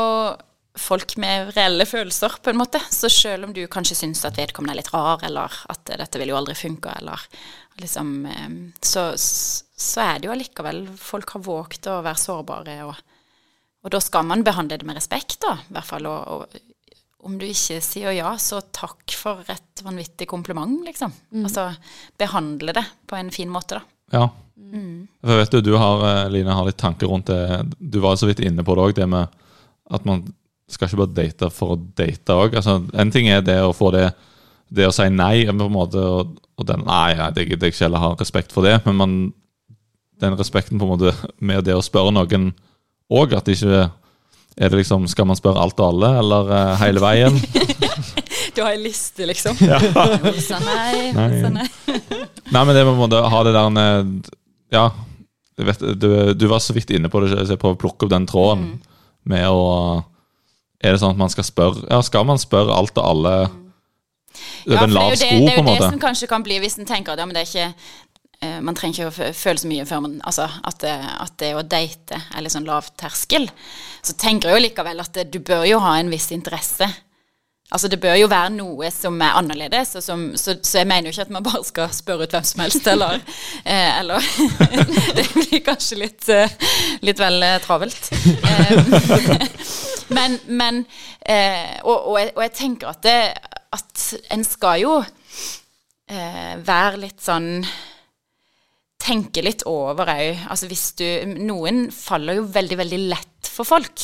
[0.75, 2.79] folk med reelle følelser, på en måte.
[2.91, 6.33] Så selv om du kanskje syns at vedkommende er litt rar, eller at dette vil
[6.33, 7.21] jo aldri funke, eller
[7.81, 12.95] liksom eh, så, så, er det jo allikevel Folk har våget å være sårbare, og,
[13.83, 16.07] og, da skal man behandle det med respekt, da, i hvert fall.
[16.09, 16.71] Og, og,
[17.25, 21.13] om du ikke sier ja, så takk for et vanvittig kompliment, liksom.
[21.33, 21.47] Mm.
[21.47, 21.71] Altså
[22.21, 23.95] behandle det på en fin måte, da.
[24.13, 24.27] Ja.
[24.55, 25.07] Mm.
[25.25, 27.65] For vet du, du har, eh, Line, har litt tanker rundt det.
[27.79, 29.41] Du var så vidt inne på det òg, det med
[29.93, 30.23] at man
[30.69, 32.55] skal ikke bare date for å date òg.
[32.61, 34.07] Altså, en ting er det å få det
[34.75, 38.03] det å si nei på en måte, og, og den, Nei, det jeg ikke heller
[38.03, 38.77] ha respekt for det.
[38.85, 39.15] Men man,
[40.23, 41.13] den respekten på en måte
[41.43, 42.51] med det å spørre noen
[43.11, 43.89] òg, at ikke
[44.55, 47.35] er det liksom, Skal man spørre alt og alle, eller uh, hele veien?
[48.55, 49.59] du har ei liste, liksom?
[49.59, 49.81] Ja.
[50.39, 51.27] Sa nei, nei.
[51.57, 51.67] nei.
[52.53, 53.75] nei, men det med å ha det der
[54.71, 54.85] Ja,
[55.59, 58.15] vet, du, du, var så vidt inne på det, så jeg prøver å plukke opp
[58.15, 58.95] den tråden mm.
[59.35, 59.65] med å
[60.85, 63.35] er det sånn at man skal spørre Ja, skal man spørre alt og alle
[64.67, 66.79] over en lav det sko, det, det, er jo det som kanskje kan bli hvis
[66.79, 67.67] en tenker at ja, men det er ikke
[68.41, 70.95] eh, man trenger ikke å føle så mye før man Altså at det,
[71.25, 73.49] at det å date er litt sånn lav terskel.
[74.05, 76.89] Så tenker jeg jo likevel at det, du bør jo ha en viss interesse.
[77.71, 81.15] Altså Det bør jo være noe som er annerledes, som, så, så jeg mener jo
[81.15, 83.17] ikke at man bare skal spørre ut hvem som helst, eller,
[83.65, 84.27] eh, eller
[85.17, 86.51] Det blir kanskje litt, eh,
[87.01, 88.11] litt vel eh, travelt.
[88.13, 89.47] Eh,
[90.15, 90.83] men men
[91.25, 93.17] eh, og, og, jeg, og jeg tenker at, det,
[93.75, 97.51] at en skal jo eh, være litt sånn
[99.05, 100.45] Tenke litt over òg.
[100.49, 101.05] Altså hvis du
[101.45, 104.01] Noen faller jo veldig, veldig lett for folk.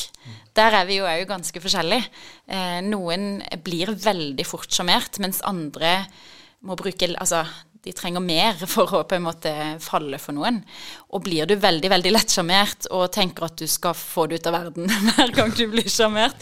[0.53, 2.05] Der er vi jo òg ganske forskjellige.
[2.51, 6.03] Eh, noen blir veldig fort sjarmert, mens andre
[6.67, 7.41] må bruke Altså,
[7.81, 10.59] de trenger mer for å på en måte falle for noen.
[11.15, 14.49] Og blir du veldig, veldig lett sjarmert og tenker at du skal få det ut
[14.51, 16.37] av verden hver gang du blir sjarmert,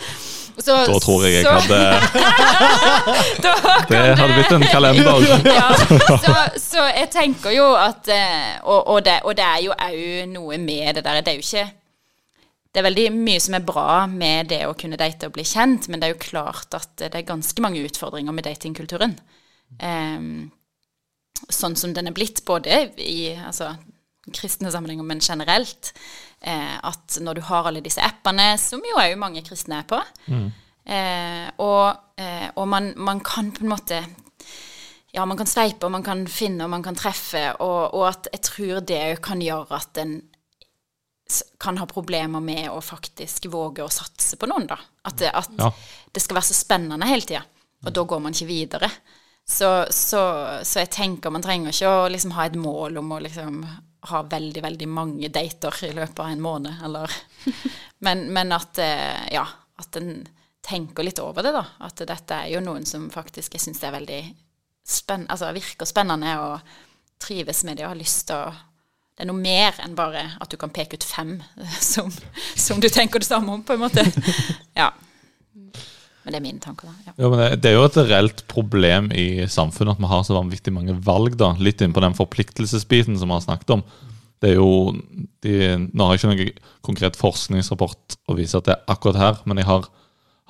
[0.59, 1.79] så Da tror jeg jeg så- hadde
[3.89, 5.21] Det hadde blitt en kalender.
[5.59, 5.69] ja,
[6.19, 10.27] så, så jeg tenker jo at eh, Og, og, det, og det er jo òg
[10.33, 11.63] noe med det der Det er jo ikke
[12.73, 15.87] Det er veldig mye som er bra med det å kunne date og bli kjent,
[15.89, 19.15] men det er jo klart at det er ganske mange utfordringer med datingkulturen.
[19.81, 20.51] Em,
[21.49, 23.71] sånn som den er blitt, både i altså,
[24.35, 25.93] kristne sammenhenger, men generelt.
[26.41, 29.99] Eh, at når du har alle disse appene, som jo òg mange kristne er på,
[30.85, 34.01] eh, og, eh, og man, man kan på en måte
[35.11, 38.27] ja, man kan sveipe, og man kan finne, og man kan treffe, og, og at
[38.31, 40.19] jeg tror det òg kan gjøre at en
[41.61, 44.77] kan ha problemer med å faktisk våge å satse på noen, da.
[45.05, 45.71] At at Ja.
[46.13, 47.43] det skal være så spennende hele tida,
[47.85, 48.89] og da går man ikke videre.
[49.49, 50.21] Så, så,
[50.63, 53.63] så jeg tenker man trenger ikke å liksom ha et mål om å liksom
[54.09, 57.15] ha veldig, veldig mange dater i løpet av en måned, eller
[58.05, 59.41] Men, men at, eh, ja,
[59.75, 60.21] at en
[60.63, 61.65] tenker litt over det, da.
[61.83, 64.21] At dette er jo noen som faktisk jeg syns er veldig
[64.89, 66.71] spennende altså virker spennende og
[67.21, 68.57] trives med det og har lyst til å
[69.19, 71.33] Det er noe mer enn bare at du kan peke ut fem
[71.91, 72.07] som,
[72.55, 74.05] som du tenker det samme om, på en måte.
[74.79, 74.93] Ja.
[76.29, 77.07] Men det er mine tanker, da.
[77.07, 77.13] Ja.
[77.17, 80.35] Ja, men det, det er jo et reelt problem i samfunnet at vi har så
[80.35, 81.33] vanvittig mange valg.
[81.39, 83.81] da, Litt inn på den forpliktelsesbiten som vi har snakket om.
[84.37, 84.93] Det er jo,
[85.41, 85.55] de,
[85.89, 89.57] Nå har jeg ikke noen konkret forskningsrapport å vise at det er akkurat her, men
[89.57, 89.89] jeg har,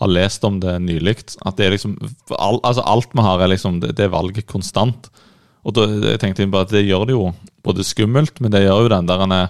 [0.03, 1.15] har lest om det nylig.
[1.47, 1.95] At det er liksom,
[2.35, 5.07] all, altså alt vi har, er liksom, det, det er valget konstant.
[5.63, 7.31] Og da jeg tenkte bare at det gjør det jo
[7.63, 9.49] både skummelt, men det gjør jo den der en er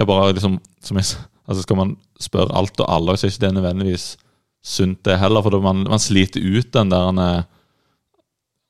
[0.00, 1.12] ja, bare liksom, som jeg,
[1.44, 4.14] altså Skal man spørre alt og alle, så er ikke det nødvendigvis
[4.62, 5.42] sunt, det heller.
[5.42, 7.44] For man, man sliter ut den der er-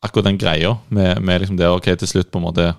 [0.02, 2.72] akkurat den greia med, med liksom det å til slutt på en måte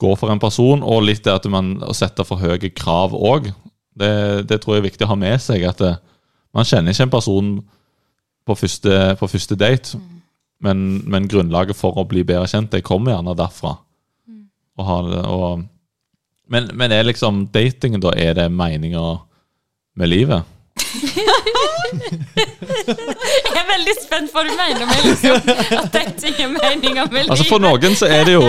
[0.00, 3.52] gå for en person, og litt det at man setter for høye krav òg.
[3.94, 5.62] Det, det tror jeg er viktig å ha med seg.
[5.68, 5.98] at det,
[6.54, 7.50] Man kjenner ikke en person
[8.46, 9.98] på første, på første date,
[10.60, 13.76] men, men grunnlaget for å bli bedre kjent, det kommer gjerne derfra.
[14.80, 14.98] Og ha
[15.28, 15.66] og,
[16.50, 19.20] men, men er liksom datingen, da, er det meninga
[19.94, 20.48] med livet?
[23.50, 25.36] Jeg er veldig spent på hva du mener med liksom,
[25.80, 27.32] at dette er meninga med livet.
[27.34, 28.44] Altså For noen så er det jo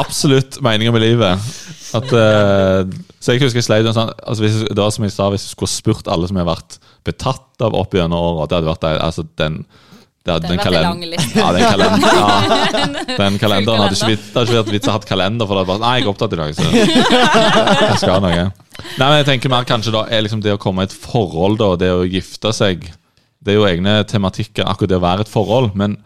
[0.00, 1.52] absolutt meninga med livet.
[1.92, 2.88] At, uh,
[3.20, 5.52] så jeg husker jeg sleit sånn altså hvis, Det var som jeg sa, hvis jeg
[5.52, 8.86] skulle spurt alle som jeg har vært betatt av opp gjennom åra det hadde vært
[8.94, 9.64] altså den
[10.22, 11.00] det hadde, den, den, vært en lang.
[11.34, 15.48] Ja, den, kalend ja, den kalenderen hadde ikke hadde ikke vært vits å ha kalender,
[15.48, 18.44] for det hadde bare Nei, jeg er opptatt i dag, så jeg skal noe.
[18.98, 21.58] Nei, men jeg tenker mer kanskje da er liksom det å komme i et forhold,
[21.60, 22.88] da, det å gifte seg
[23.42, 25.98] Det er jo egne tematikker, akkurat det å være et forhold, men,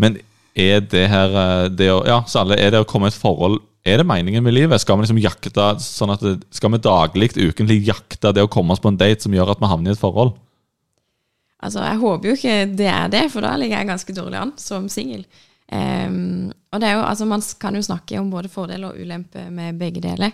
[0.00, 0.18] men
[0.58, 3.18] er det her eh, det å, Ja, så alle, er det å komme i et
[3.18, 4.82] forhold Er det meningen med livet?
[4.82, 8.82] Skal vi liksom jakte sånn at Skal vi daglig, ukentlig jakte det å komme oss
[8.82, 10.36] på en date som gjør at vi havner i et forhold?
[11.60, 14.52] Altså, jeg håper jo ikke det er det, for da ligger jeg ganske dårlig an
[14.56, 15.26] som singel.
[15.70, 19.50] Um, og det er jo, altså man kan jo snakke om både fordeler og ulemper
[19.52, 20.32] med begge deler.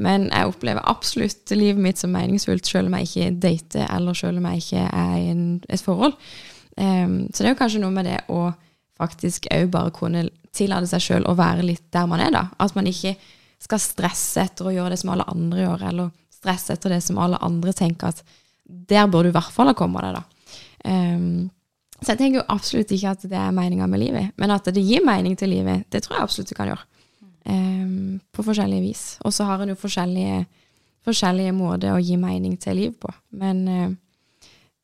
[0.00, 4.40] Men jeg opplever absolutt livet mitt som meningsfullt, selv om jeg ikke dater, eller selv
[4.40, 6.16] om jeg ikke er i en, et forhold.
[6.76, 8.46] Um, så det er jo kanskje noe med det å
[9.00, 10.26] faktisk òg bare kunne
[10.56, 12.46] tillate seg sjøl å være litt der man er, da.
[12.62, 13.14] At man ikke
[13.62, 17.20] skal stresse etter å gjøre det som alle andre gjør, eller stresse etter det som
[17.22, 18.22] alle andre tenker at
[18.64, 20.24] der bør du i hvert fall ha kommet deg, da.
[20.88, 21.50] Um,
[22.02, 24.82] så jeg tenker jo absolutt ikke at det er meninga med livet, men at det
[24.82, 26.86] gir mening til livet, det tror jeg absolutt du kan gjøre.
[27.44, 29.02] Ehm, på forskjellige vis.
[29.26, 30.44] Og så har en jo forskjellige,
[31.02, 33.10] forskjellige måter å gi mening til liv på.
[33.34, 33.88] Men uh,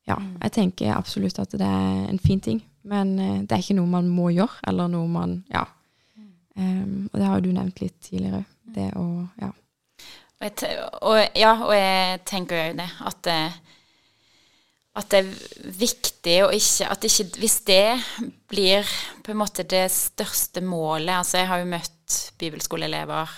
[0.09, 2.59] ja, jeg tenker absolutt at det er en fin ting.
[2.83, 5.65] Men uh, det er ikke noe man må gjøre, eller noe man Ja.
[6.59, 8.43] Um, og det har jo du nevnt litt tidligere.
[8.75, 9.05] Det å
[9.39, 9.53] Ja.
[10.39, 10.61] Og,
[11.03, 13.39] og, ja, og jeg tenker jo det, at, det,
[14.95, 17.99] at det er viktig å ikke At ikke Hvis det
[18.47, 18.87] blir
[19.25, 21.98] på en måte det største målet Altså, jeg har jo møtt
[22.39, 23.29] bibelskoleelever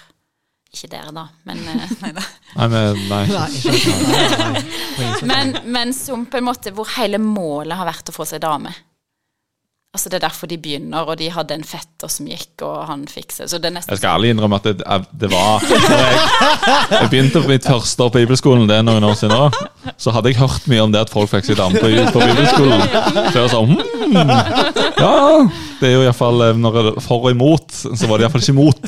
[0.72, 2.24] Ikke dere, da, men eh, Nei da.
[2.56, 3.26] Nei, men, nei.
[5.28, 8.74] Men, men som på en måte hvor hele målet har vært å få seg dame.
[9.92, 13.02] Altså Det er derfor de begynner, og de hadde en fetter som gikk, og han
[13.12, 14.86] fikk seg Så det er nesten Jeg skal ærlig innrømme at det,
[15.20, 16.22] det var jeg,
[16.94, 19.58] jeg begynte på mitt første år på bibelskolen, det er noen år siden òg.
[20.00, 22.88] så hadde jeg hørt mye om det at folk fikk seg dame på, på bibelskolen.
[22.88, 24.32] Så jeg var sånn hmm,
[25.04, 25.12] Ja,
[25.82, 26.60] det er jo iallfall er
[27.02, 28.84] for og imot, så var det iallfall ikke imot.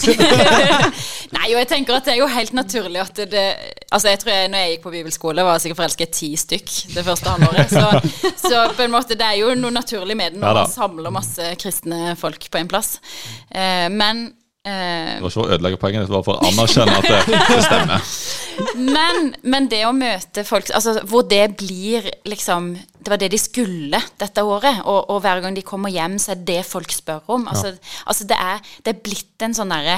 [1.35, 3.47] Nei, og jeg tenker at det er jo helt naturlig at det,
[3.93, 6.29] Altså, jeg tror jeg, når jeg gikk på bibelskole, var jeg sikkert forelsket i ti
[6.39, 7.73] stykk det første halvåret.
[7.73, 10.71] Så, så på en måte, det er jo noe naturlig med det når Ja man
[10.71, 12.95] samler masse kristne folk på en plass.
[13.53, 14.25] Eh, men
[14.67, 17.59] eh, Det var ikke å ødelegge poenget, det var for å anerkjenne at det, det
[17.67, 18.07] stemmer.
[18.77, 23.39] Men, men det å møte folk altså, Hvor det blir liksom Det var det de
[23.41, 24.83] skulle dette året.
[24.85, 27.47] Og, og hver gang de kommer hjem, så er det folk spør om.
[27.49, 27.73] Altså,
[28.05, 29.97] altså det, er, det er blitt en sånn derre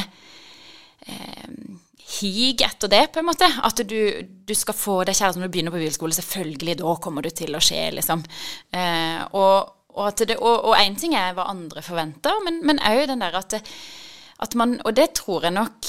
[1.05, 1.75] eh,
[2.15, 3.49] hig etter det, på en måte.
[3.67, 6.17] At du, du skal få deg kjæreste når du begynner på bibelskole.
[6.17, 8.23] Selvfølgelig, da kommer du til å skje, liksom.
[8.71, 13.21] Eh, og, og, det, og, og en ting er hva andre forventer, men òg den
[13.25, 13.61] der at, det,
[14.43, 15.87] at man Og det tror jeg nok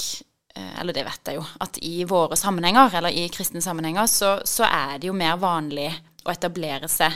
[0.56, 4.37] eh, eller det vet jeg jo, at i våre sammenhenger, eller i kristne sammenhenger, så,
[4.44, 5.88] så er det jo mer vanlig
[6.26, 7.12] å etablere seg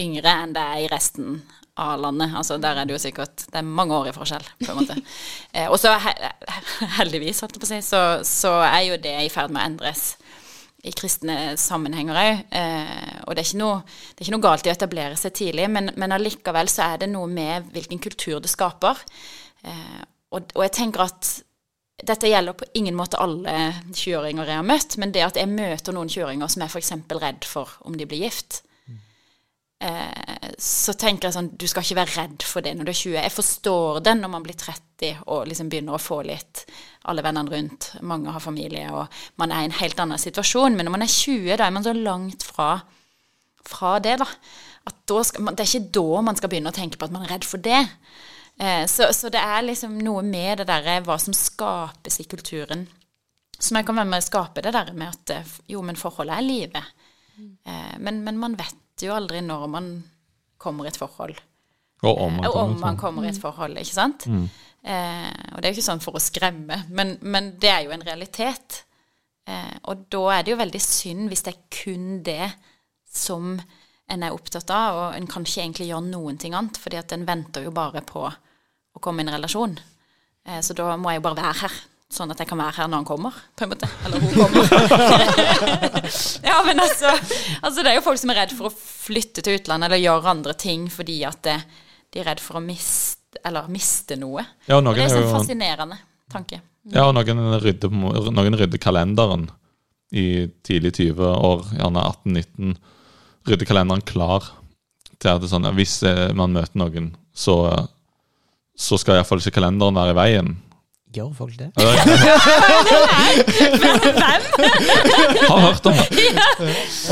[0.00, 1.36] yngre enn det er i resten
[1.78, 2.32] av landet.
[2.38, 4.96] Altså Der er det jo sikkert Det er mange år i forskjell, på en måte.
[5.54, 9.14] Eh, og så he- heldigvis, holdt jeg på å si, så, så er jo det
[9.22, 10.16] i ferd med å endres
[10.84, 12.40] i kristne sammenhenger òg.
[12.58, 15.32] Eh, og det er, ikke noe, det er ikke noe galt i å etablere seg
[15.38, 18.98] tidlig, men, men allikevel så er det noe med hvilken kultur det skaper.
[19.64, 20.02] Eh,
[20.34, 21.32] og, og jeg tenker at
[22.04, 23.54] dette gjelder på ingen måte alle
[23.94, 26.94] 20-åringer jeg har møtt, men det at jeg møter noen 20-åringer som er f.eks.
[27.22, 28.62] redd for om de blir gift,
[29.84, 32.98] eh, så tenker jeg sånn Du skal ikke være redd for det når du er
[32.98, 33.14] 20.
[33.20, 36.64] Jeg forstår det når man blir 30 og liksom begynner å få litt
[37.10, 40.76] alle vennene rundt, mange har familie, og man er i en helt annen situasjon.
[40.76, 42.68] Men når man er 20, da er man så langt fra,
[43.68, 44.28] fra det, da.
[44.88, 47.26] At da skal det er ikke da man skal begynne å tenke på at man
[47.26, 47.84] er redd for det.
[48.60, 52.86] Eh, så, så det er liksom noe med det derre hva som skapes i kulturen,
[53.58, 56.38] som jeg kan være med å skape det der med at eh, jo, men forholdet
[56.38, 56.92] er livet.
[57.38, 59.90] Eh, men, men man vet jo aldri når man
[60.60, 61.40] kommer i et forhold.
[62.04, 64.26] Og om man Og om kommer man kommer i et forhold, ikke sant?
[64.84, 67.94] Eh, og det er jo ikke sånn for å skremme, men, men det er jo
[67.94, 68.82] en realitet.
[69.48, 72.50] Eh, og da er det jo veldig synd hvis det er kun det
[73.14, 73.56] som
[74.10, 77.14] en er opptatt av, og en kan ikke egentlig gjøre noen ting annet, fordi at
[77.16, 79.78] en venter jo bare på å komme i en relasjon.
[80.46, 81.78] Eh, så da må jeg jo bare være her,
[82.14, 83.88] sånn at jeg kan være her når han kommer, på en måte.
[84.04, 84.68] Eller hun kommer.
[86.50, 87.14] ja, men altså,
[87.64, 90.34] altså Det er jo folk som er redd for å flytte til utlandet eller gjøre
[90.36, 91.58] andre ting fordi at det,
[92.14, 94.44] de er redd for å miste, eller miste noe.
[94.68, 95.98] Ja, det er en sånn fascinerende
[96.30, 96.60] tanke.
[96.92, 99.48] ja, og noen, rydder, noen rydder kalenderen
[100.14, 102.76] i tidlig 20-år, gjerne 18-19.
[103.44, 104.46] Rydder kalenderen klar
[105.20, 107.56] til at det er sånn, at hvis eh, man møter noen, så,
[108.76, 110.54] så skal iallfall ikke kalenderen være i veien.
[111.14, 111.68] Gjør folk det?
[114.18, 114.42] hvem?
[115.46, 116.08] Har hørt om det.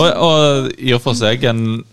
[0.00, 1.84] Og, og i og for seg en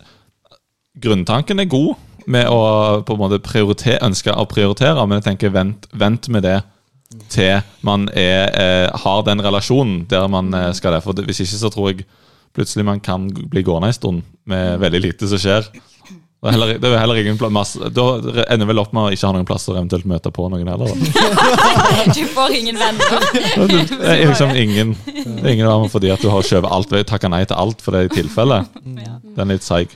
[0.99, 1.93] Grunntanken er god
[2.30, 2.58] med å
[3.06, 6.58] på en måte prioritere, ønske å prioritere, men jeg tenker vent, vent med det
[7.32, 11.04] til man er, er, har den relasjonen der man eh, skal det.
[11.06, 12.06] For hvis ikke så tror jeg
[12.56, 15.70] plutselig man kan bli gående en stund med veldig lite som skjer.
[16.40, 18.04] Det er heller, det er heller ingen plass Da
[18.46, 20.88] ender vel opp med å ikke ha noen plasser å eventuelt møte på noen heller.
[20.88, 22.14] Da.
[22.16, 23.26] Du får ingen venner.
[23.92, 27.42] Det er liksom ingen ingen av dem fordi at du har skjøvet alt takka nei
[27.44, 28.62] til alt for det i tilfelle.
[28.86, 29.92] Den er litt seig.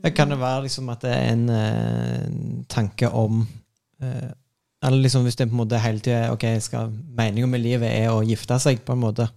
[0.00, 3.44] Ja, Kan det være liksom at det er en uh, tanke om
[4.02, 4.30] uh,
[4.82, 8.08] Eller liksom hvis det på en måte hele tida ok, skal, meninga med livet er
[8.10, 9.28] å gifte seg, på en måte,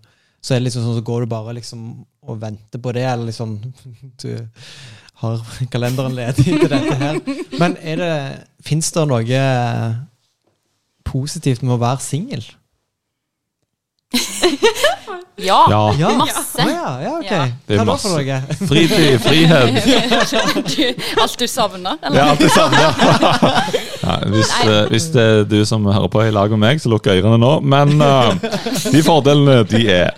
[0.42, 1.84] så er det liksom sånn, så går du bare liksom
[2.28, 3.56] og venter på det, eller liksom
[4.24, 4.32] Du
[5.22, 5.40] har
[5.72, 7.20] kalenderen ledig til dette her.
[7.60, 8.14] Men er det
[8.66, 9.42] Fins det noe
[11.06, 12.44] positivt med å være singel?
[15.38, 16.18] Ja, Ja.
[16.18, 16.62] masse.
[16.64, 17.32] Oh, ja, ja, ok.
[17.32, 17.48] Ja.
[17.68, 18.08] Det er masse.
[18.08, 18.42] noe?
[18.70, 19.68] Fritid, frihet.
[21.22, 22.20] Alt du savner, eller?
[22.20, 22.78] er alltid samme.
[24.06, 26.90] Ja, hvis, uh, hvis det er du som hører på i lag med meg, så
[26.94, 27.60] lukk ørene nå.
[27.60, 28.32] Men uh,
[28.94, 30.16] de fordelene, de er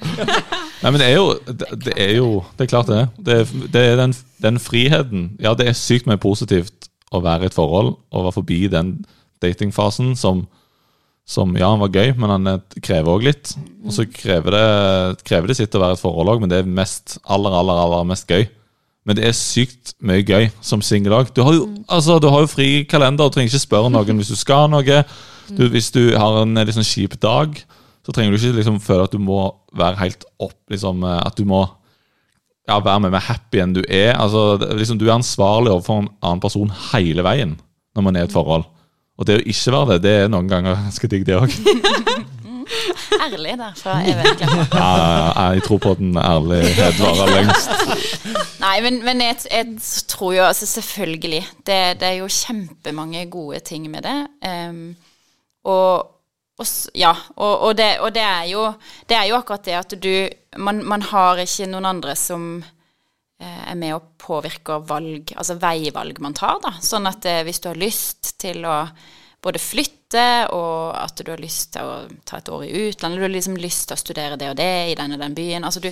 [0.84, 3.00] Nei, men det er jo Det, det er jo Det er klart det.
[3.26, 4.14] Det, er- det er den,
[4.44, 5.24] den friheten.
[5.42, 8.98] Ja, det er sykt mye positivt å være i et forhold og være forbi den
[9.44, 10.48] datingfasen som
[11.28, 13.50] som ja, han var gøy, men han eh, krever òg litt.
[13.84, 16.70] Og så krever det, krever det sitt å være et forhold òg, men det er
[16.72, 18.46] mest, aller, aller, aller mest gøy
[19.04, 21.34] Men det er sykt mye gøy som singel òg.
[21.36, 24.32] Du, har jo- altså, du har jo fri kalender, og trenger ikke spørre noen hvis
[24.32, 25.02] du skal noe.
[25.52, 27.60] Du, hvis du har en litt liksom, kjip dag,
[28.08, 29.42] så trenger du ikke liksom, føle at du må
[29.76, 31.66] være helt opp liksom, eh, At du må
[32.68, 34.14] ja, være med mer happy enn du er.
[34.16, 37.58] Altså, liksom, du er ansvarlig overfor en annen person hele veien
[37.98, 38.64] når man er i et forhold.
[39.18, 41.52] Og det å ikke være det, det er noen ganger ganske digg, det òg.
[43.28, 44.42] Ærlig derfra, Even.
[44.72, 47.72] Ja, jeg tror på den ærlighet varer lengst.
[48.62, 49.80] Nei, men, men jeg, jeg
[50.12, 54.20] tror jo altså selvfølgelig det, det er jo kjempemange gode ting med det.
[54.48, 54.96] Um,
[55.68, 56.08] og,
[56.58, 56.66] og
[56.98, 58.64] ja, og, og, det, og det er jo
[59.10, 60.14] Det er jo akkurat det at du
[60.58, 66.18] Man, man har ikke noen andre som eh, er med og påvirker valg, altså veivalg
[66.24, 66.72] man tar, da.
[66.82, 68.80] Sånn at eh, hvis du har lyst til å
[69.44, 73.28] både flytte, og at du har lyst til å ta et år i utlandet, du
[73.28, 75.68] har liksom lyst til å studere det og det i den og den byen.
[75.68, 75.92] Altså du,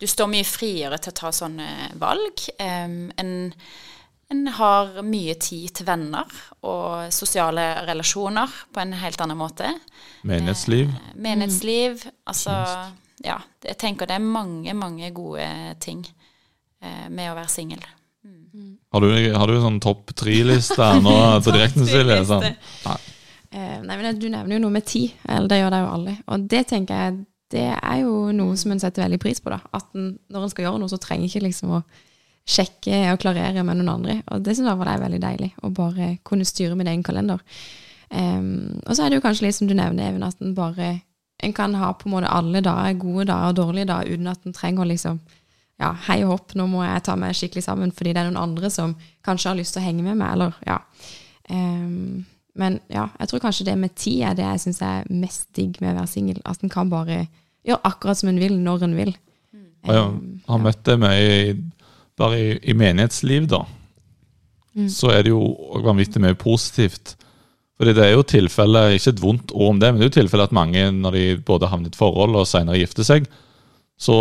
[0.00, 2.46] du står mye friere til å ta sånne valg.
[2.56, 3.34] Um, en,
[4.30, 6.30] en har mye tid til venner
[6.62, 9.72] og sosiale relasjoner på en helt annen måte.
[10.22, 10.92] Menighetsliv.
[11.18, 12.04] Menighetsliv.
[12.30, 12.54] Altså,
[13.26, 13.40] ja.
[13.66, 15.46] Jeg tenker det er mange, mange gode
[15.82, 17.82] ting eh, med å være singel.
[18.90, 22.20] Har du, har du en sånn topp tre-liste nå på direkten, Silje?
[22.28, 22.46] Sånn.
[22.86, 22.98] Nei.
[23.50, 26.14] Eh, nei, men Du nevner jo noe med tid, eller det gjør det jo alle.
[26.30, 27.18] Og det tenker jeg
[27.50, 29.50] det er jo noe som en setter veldig pris på.
[29.50, 29.58] da.
[29.74, 31.80] At en, når en skal gjøre noe, så trenger ikke liksom å
[32.48, 34.16] sjekke og klarere med noen andre.
[34.30, 37.42] Og det synes jeg var veldig deilig, å bare kunne styre min egen kalender.
[38.10, 40.96] Um, og så er det jo kanskje litt som du nevner, Even, at en bare
[41.40, 44.42] en kan ha på en måte alle dager, gode dager og dårlige dager, uten at
[44.44, 45.20] en trenger å liksom
[45.80, 48.42] ja, hei og hopp, nå må jeg ta meg skikkelig sammen fordi det er noen
[48.42, 48.92] andre som
[49.24, 50.76] kanskje har lyst til å henge med meg, eller ja.
[51.48, 52.26] Um,
[52.60, 55.78] men ja, jeg tror kanskje det med tid er det jeg syns er mest digg
[55.80, 56.40] med å være singel.
[56.44, 57.22] At en kan bare
[57.64, 59.14] gjøre akkurat som en vil, når en vil.
[59.54, 60.04] Um, ja,
[60.50, 61.54] han møtte meg i,
[62.20, 63.64] bare i, i menighetsliv, da.
[64.92, 65.40] Så er det jo
[65.82, 67.16] vanvittig mye positivt.
[67.80, 70.18] Fordi det er jo tilfelle, ikke et vondt ord om det, men det er jo
[70.20, 73.28] tilfelle at mange, når de både havner i et forhold og senere gifter seg,
[74.00, 74.20] så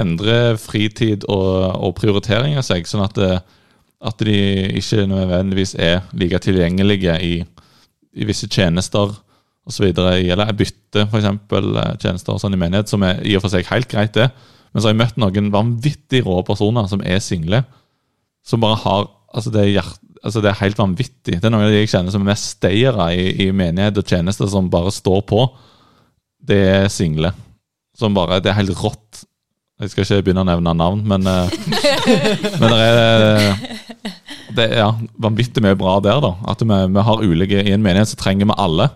[0.00, 3.40] endrer fritid og, og prioriteringer seg, sånn at, det,
[4.06, 4.38] at de
[4.80, 7.34] ikke nødvendigvis er like tilgjengelige i,
[8.16, 9.12] i visse tjenester
[9.68, 9.90] osv.
[9.92, 11.28] Eller bytte f.eks.
[12.00, 14.30] tjenester og sånn i menighet, som er i og for seg helt greit, det.
[14.70, 17.64] Men så har jeg møtt noen vanvittig rå personer som er single,
[18.46, 21.36] som bare har Altså, det er, hjert, altså, det er helt vanvittig.
[21.38, 24.08] Det er noen av de jeg kjenner som er mest stayere i, i menighet og
[24.10, 25.44] tjenester, som bare står på.
[26.50, 27.30] Det er single.
[27.94, 29.20] Som bare Det er helt rått.
[29.80, 31.54] Jeg skal ikke begynne å nevne navn, men eh,
[32.60, 33.46] Men det er
[34.50, 34.90] Det er ja,
[35.22, 36.34] vanvittig mye bra der, da.
[36.50, 38.90] At vi, vi har ulike I en menighet så trenger vi alle.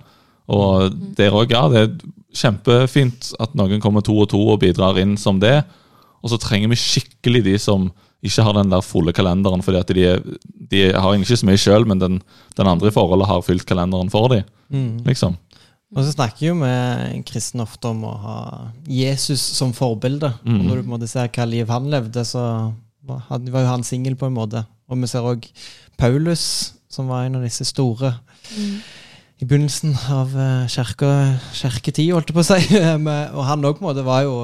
[0.51, 1.63] Og der også, ja.
[1.71, 1.95] Det er
[2.35, 5.61] kjempefint at noen kommer to og to og bidrar inn som det.
[6.25, 7.91] Og så trenger vi skikkelig de som
[8.25, 10.35] ikke har den der fulle kalenderen, fordi at de,
[10.71, 12.21] de har ikke så mye sjøl, men den,
[12.57, 14.47] den andre i forholdet har fylt kalenderen for dem.
[14.73, 15.03] Mm.
[15.05, 15.37] Liksom.
[15.95, 18.39] Og så snakker jo vi kristne ofte om å ha
[18.91, 20.33] Jesus som forbilde.
[20.43, 20.57] Mm.
[20.57, 22.73] Og når du på en måte ser hva liv han levde, så
[23.05, 24.65] var jo han singel på en måte.
[24.89, 25.45] Og vi ser òg
[26.01, 28.15] Paulus, som var en av disse store
[29.45, 32.81] i begynnelsen av uh, kirketid, holdt jeg på å si.
[33.37, 34.37] Og han òg var jo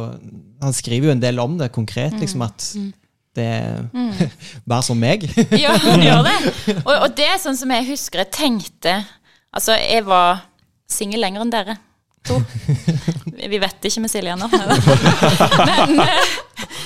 [0.60, 2.66] Han skriver jo en del om det konkret, liksom at
[3.38, 4.32] det er
[4.68, 5.24] Vær som meg.
[5.64, 6.36] Ja, han gjør det.
[6.82, 8.98] Og, og det er sånn som jeg husker jeg tenkte
[9.50, 10.44] Altså, jeg var
[10.90, 11.78] singel lenger enn dere
[12.28, 12.36] to.
[13.40, 14.46] Vi vet ikke med Silje ennå.
[14.52, 16.34] Men eh,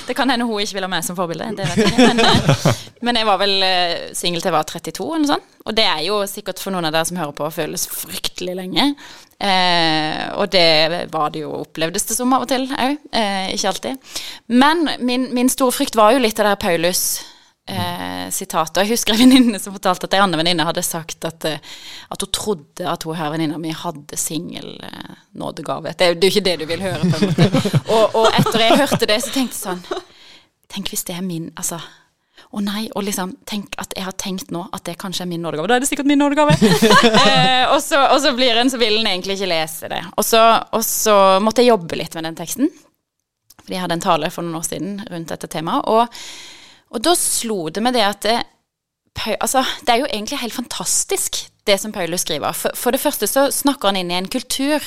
[0.07, 1.49] det kan hende hun ikke vil ha meg som forbilde.
[1.57, 2.07] Det vet jeg ikke.
[2.07, 3.53] Men, eh, men jeg var vel
[4.17, 5.54] singel til jeg var 32, eller noe sånt.
[5.65, 8.91] Og det er jo sikkert for noen av dere som hører på, føles fryktelig lenge.
[9.41, 12.99] Eh, og det var det jo, opplevdes det som av og til òg.
[13.09, 14.11] Eh, ikke alltid.
[14.53, 17.01] Men min, min store frykt var jo litt av det der Paulus
[17.65, 21.59] eh, jeg husker en venninne som fortalte at ei annen venninne hadde sagt at, eh,
[22.09, 25.13] at hun trodde at hun her venninna mi hadde singel eh.
[25.35, 27.71] Det, det er jo ikke det du vil høre, på en måte.
[27.91, 30.03] Og, og etter jeg hørte det, så tenkte jeg sånn
[30.71, 31.81] Tenk hvis det er min Altså.
[32.53, 35.41] Å nei, og liksom, tenk at jeg har tenkt nå at det kanskje er min
[35.43, 35.69] nådegave.
[35.69, 36.55] Da er det sikkert min nådegave.
[36.61, 40.01] eh, og, så, og så blir en, så vil en egentlig ikke lese det.
[40.15, 40.41] Og så,
[40.75, 42.69] og så måtte jeg jobbe litt med den teksten.
[43.63, 45.89] Fordi jeg hadde en tale for noen år siden rundt dette temaet.
[45.89, 46.21] Og,
[46.93, 48.37] og da slo det meg det at det,
[49.39, 52.53] altså, det er jo egentlig helt fantastisk, det som Paulus skriver.
[52.53, 54.83] For, for det første så snakker han inn i en kultur,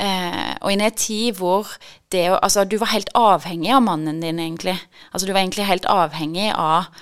[0.00, 1.74] eh, og inn i en tid hvor
[2.14, 4.76] det å Altså, du var helt avhengig av mannen din, egentlig.
[5.10, 6.92] Altså, du var egentlig helt avhengig av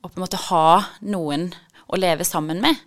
[0.00, 1.50] å på en måte ha noen
[1.90, 2.78] å leve sammen med.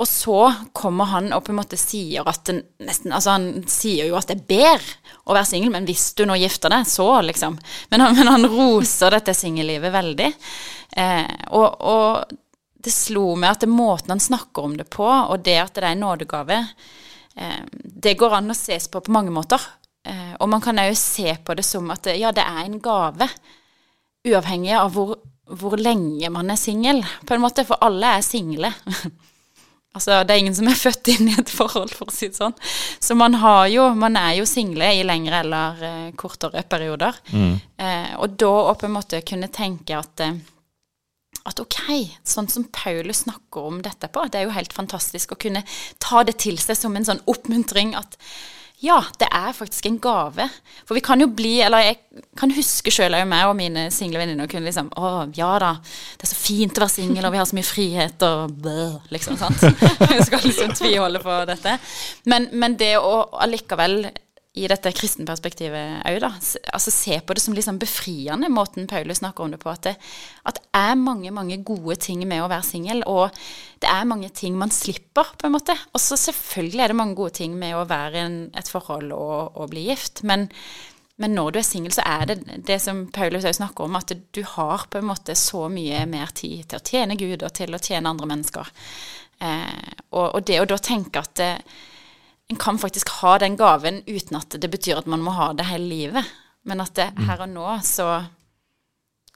[0.00, 0.38] Og så
[0.76, 4.30] kommer han og på en måte sier at den, nesten, altså Han sier jo at
[4.30, 7.58] det er bedre å være singel, men hvis du nå gifter deg, så liksom.
[7.92, 10.30] Men han, men han roser dette singellivet veldig.
[10.96, 12.38] Eh, og, og,
[12.84, 15.84] det slo meg at det måten han snakker om det på, og det at det
[15.84, 16.60] er en nådegave,
[17.36, 19.60] eh, det går an å ses på på mange måter.
[20.08, 23.28] Eh, og man kan òg se på det som at ja, det er en gave,
[24.28, 25.18] uavhengig av hvor,
[25.60, 28.72] hvor lenge man er singel, på en måte, for alle er single.
[29.90, 32.38] Altså, det er ingen som er født inn i et forhold, for å si det
[32.38, 32.54] sånn.
[33.02, 37.16] Så man har jo Man er jo single i lengre eller eh, kortere perioder.
[37.34, 37.56] Mm.
[37.74, 40.38] Eh, og da å på en måte kunne tenke at eh,
[41.48, 41.80] at ok,
[42.26, 45.64] sånn som Paulus snakker om dette på, det er jo helt fantastisk å kunne
[46.02, 48.18] ta det til seg som en sånn oppmuntring at
[48.80, 50.46] ja, det er faktisk en gave.
[50.88, 51.98] For vi kan jo bli, eller jeg
[52.40, 55.74] kan huske sjøl òg meg og mine single venninner kunne liksom Å, ja da,
[56.16, 58.78] det er så fint å være singel, og vi har så mye frihet, og bæ,
[59.12, 59.66] liksom, sant.
[60.14, 61.76] Vi skal liksom tviholde på dette.
[62.32, 64.06] Men, men det å allikevel
[64.58, 66.30] i dette kristenperspektivet òg, da.
[66.74, 69.70] Altså se på det som liksom befriende, måten Paulus snakker om det på.
[69.70, 69.92] At det,
[70.42, 73.30] at det er mange, mange gode ting med å være singel, og
[73.82, 75.76] det er mange ting man slipper, på en måte.
[75.94, 79.54] Og så selvfølgelig er det mange gode ting med å være i et forhold og,
[79.54, 80.48] og, bli gift, men,
[81.22, 84.16] men når du er singel, så er det det som Paulus òg snakker om, at
[84.18, 87.70] du har på en måte så mye mer tid til å tjene Gud og til
[87.70, 88.74] å tjene andre mennesker.
[89.46, 91.52] Eh, og, og, det å da tenke at det,
[92.50, 95.68] en kan faktisk ha den gaven uten at det betyr at man må ha det
[95.68, 96.30] hele livet.
[96.66, 97.22] Men at det, mm.
[97.28, 98.08] her og nå så,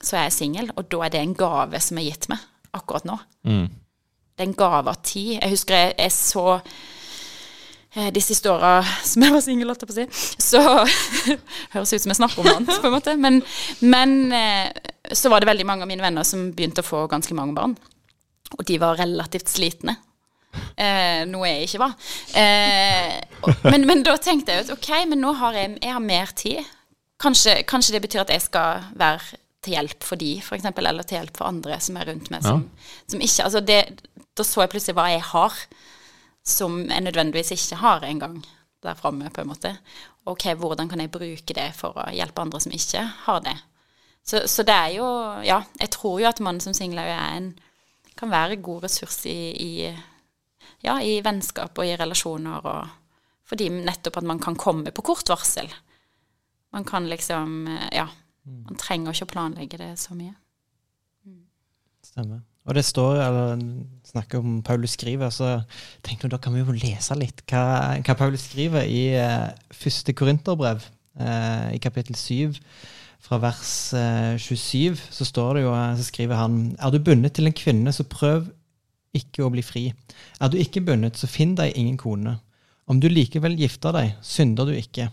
[0.01, 2.43] så er jeg singel, og da er det en gave som er gitt meg
[2.75, 3.15] akkurat nå.
[3.47, 3.69] Mm.
[4.35, 5.37] Det er en gave av tid.
[5.37, 6.45] Jeg husker jeg, jeg så
[7.95, 10.63] eh, de siste åra som jeg var singel, holdt jeg på å si, så
[11.73, 13.15] Høres ut som jeg snakker om annet, på en måte.
[13.15, 13.39] Men,
[13.79, 17.37] men eh, så var det veldig mange av mine venner som begynte å få ganske
[17.37, 17.79] mange barn.
[18.59, 19.95] Og de var relativt slitne.
[20.75, 21.95] Eh, noe jeg ikke var.
[22.41, 23.15] Eh,
[23.71, 26.73] men, men, da tenkte jeg at ok, men nå har jeg, jeg har mer tid.
[27.21, 31.19] Kanskje, kanskje, det betyr at jeg skal være til hjelp for de, f.eks., eller til
[31.19, 32.43] hjelp for andre som er rundt meg.
[32.45, 32.97] Som, ja.
[33.13, 33.79] som ikke, altså det,
[34.37, 35.61] da så jeg plutselig hva jeg har,
[36.45, 38.41] som jeg nødvendigvis ikke har engang
[38.85, 39.71] der framme, på en måte.
[40.29, 43.55] Ok, hvordan kan jeg bruke det for å hjelpe andre som ikke har det?
[44.25, 45.07] Så, så det er jo
[45.45, 47.51] Ja, jeg tror jo at man som singel er en
[48.17, 49.71] kan være god ressurs i, i
[50.85, 55.29] ja, i vennskap og i relasjoner, og fordi nettopp at man kan komme på kort
[55.29, 55.69] varsel.
[56.73, 58.09] Man kan liksom Ja.
[58.45, 60.35] Man trenger ikke å planlegge det så mye.
[61.25, 61.45] Mm.
[62.05, 62.43] Stemmer.
[62.65, 63.61] Og det står, eller
[64.05, 65.49] snakker om Paulus skriver, så
[66.05, 67.63] tenkte jeg da kan vi jo lese litt hva,
[68.01, 70.85] hva Paulus skriver i eh, første Korinterbrev,
[71.21, 72.57] eh, i kapittel 7,
[73.25, 77.37] fra vers eh, 27, så står det jo, eh, så skriver han Er du bundet
[77.37, 78.49] til en kvinne, så prøv
[79.15, 79.85] ikke å bli fri.
[80.39, 82.37] Er du ikke bundet, så finn deg ingen kone.
[82.85, 85.09] Om du likevel gifter deg, synder du ikke.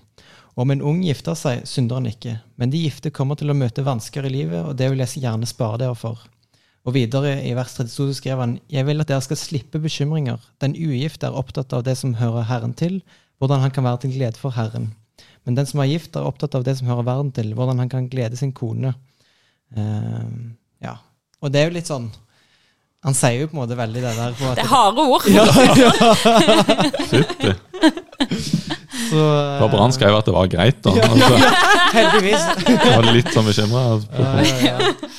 [0.61, 2.37] Om en ung gifter seg, synder han ikke.
[2.61, 5.49] Men de gifte kommer til å møte vansker i livet, og det vil jeg gjerne
[5.49, 6.21] spare dere for.
[6.83, 10.43] Og videre i vers 32 skrev han, Jeg vil at dere skal slippe bekymringer.
[10.61, 13.01] Den ugifte er opptatt av det som hører Herren til,
[13.39, 14.93] hvordan han kan være til glede for Herren.
[15.47, 17.89] Men den som er gift, er opptatt av det som hører verden til, hvordan han
[17.91, 18.93] kan glede sin kone.
[19.77, 20.99] Uh, ja.
[21.41, 22.11] Og det er jo litt sånn
[23.03, 25.25] han sier jo på en måte veldig det der Det er harde ord.
[25.27, 25.43] Ja,
[25.75, 25.91] ja.
[27.11, 27.51] Fytti.
[29.11, 30.95] bra han skrev at det var greit, da.
[30.95, 31.35] Ja, altså,
[31.99, 32.45] heldigvis.
[32.69, 33.83] Jeg var litt sånn bekymra.
[33.97, 35.11] Altså.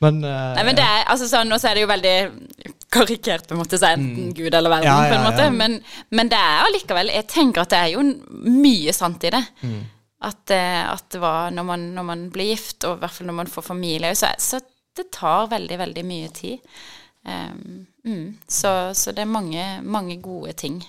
[0.00, 2.16] Men, uh, Nei, men det er, altså, sånn, Nå er det jo veldig
[2.90, 4.34] karikert, på en måte, så enten mm.
[4.34, 5.48] Gud eller verden, på en måte.
[5.54, 5.78] Men,
[6.10, 8.04] men, det er allikevel Jeg tenker at det er jo
[8.48, 9.44] mye sant i det.
[9.62, 9.82] Mm.
[10.26, 13.30] At, eh, at, det var når man, når man, blir gift, og i hvert fall
[13.30, 14.58] når man får familie, så, så
[14.98, 16.80] det tar veldig, veldig mye tid.
[17.24, 20.80] Um, mm, så, så, det er mange, mange, gode ting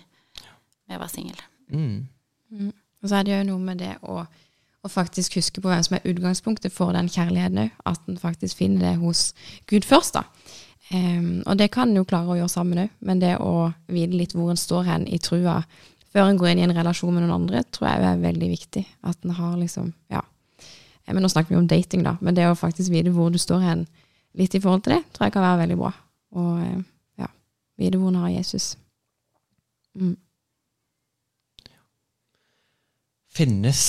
[0.88, 1.42] med å være singel.
[1.68, 2.08] Mm.
[2.52, 2.72] Mm.
[3.02, 5.98] Og så er det jo noe med det å, å, faktisk huske på hvem som
[5.98, 7.78] er utgangspunktet for den kjærligheten òg.
[7.90, 9.32] At en faktisk finner det hos
[9.72, 10.28] Gud først, da.
[10.92, 14.18] Um, og det kan en jo klare å gjøre sammen òg, men det å vite
[14.18, 15.62] litt hvor en står hen i trua
[16.12, 18.84] før en går inn i en relasjon med noen andre, tror jeg er veldig viktig.
[19.08, 20.24] At en har liksom Ja.
[21.12, 23.60] Men nå snakker vi om dating, da, men det å faktisk vite hvor du står
[23.66, 23.82] hen
[24.38, 25.90] litt i forhold til det, tror jeg kan være veldig bra
[26.38, 26.84] og eh,
[27.22, 27.30] ja,
[27.80, 28.76] vite hvor en har Jesus.
[29.98, 30.16] Mm.
[33.32, 33.82] Finnes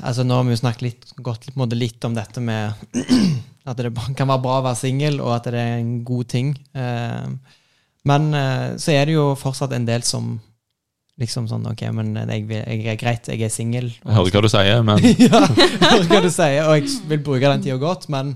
[0.00, 2.72] altså Nå har vi jo snakket litt, gått litt, litt om dette med
[3.68, 6.54] at det kan være bra å være singel, og at det er en god ting.
[6.72, 7.56] Eh,
[8.08, 10.38] men eh, så er det jo fortsatt en del som
[11.20, 13.90] liksom sånn Ok, men jeg, jeg er greit, jeg er singel.
[13.92, 17.24] Jeg hører hva du sier, men Ja, jeg hører hva du sier, og jeg vil
[17.26, 18.32] bruke den tida godt, men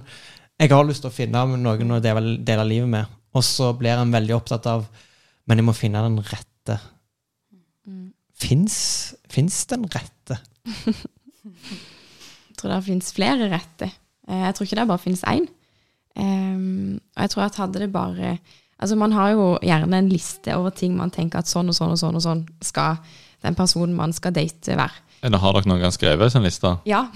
[0.60, 3.14] jeg har lyst til å finne noen å dele livet med.
[3.34, 4.86] Og så blir en veldig opptatt av
[5.48, 6.78] Men jeg må finne den rette.
[7.86, 8.12] Mm.
[8.34, 8.76] Fins
[9.28, 10.38] Fins den rette?
[11.44, 13.90] Jeg tror det finnes flere rette.
[14.28, 15.48] Eh, Jeg tror ikke det bare finnes én.
[16.16, 18.38] Ehm, og jeg tror at hadde det bare
[18.78, 21.94] Altså Man har jo gjerne en liste over ting man tenker at sånn og sånn
[21.94, 22.98] og sånn og sånn skal
[23.44, 25.03] den personen man skal date, være.
[25.24, 26.74] Eller har dere noen gang skrevet sånn liste?
[26.84, 27.06] Ja.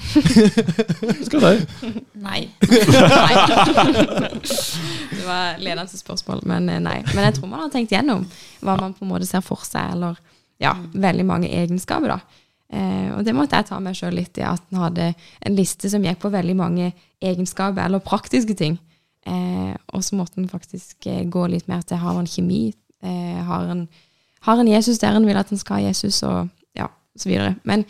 [1.27, 1.51] Skal de?
[2.29, 2.41] Nei.
[5.13, 7.03] det var ledende spørsmål, men eh, nei.
[7.13, 8.25] Men jeg tror man har tenkt gjennom
[8.65, 10.17] hva man på en måte ser for seg, eller
[10.63, 12.45] ja, veldig mange egenskaper, da.
[12.73, 15.93] Eh, og det måtte jeg ta meg sjøl litt i, at en hadde en liste
[15.93, 16.91] som gikk på veldig mange
[17.21, 18.81] egenskaper eller praktiske ting.
[19.29, 22.71] Eh, og så måtte en faktisk eh, gå litt mer til har man kjemi,
[23.05, 23.89] eh, har, en,
[24.49, 26.49] har en Jesus der en vil at en skal ha Jesus, og
[27.27, 27.57] videre.
[27.65, 27.87] Men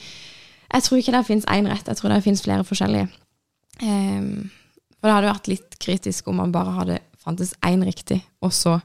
[0.69, 3.09] jeg tror ikke det finnes én rett, jeg tror det finnes flere forskjellige.
[3.83, 4.51] Um,
[4.99, 8.79] for det hadde vært litt kritisk om man bare hadde fantes én riktig, og så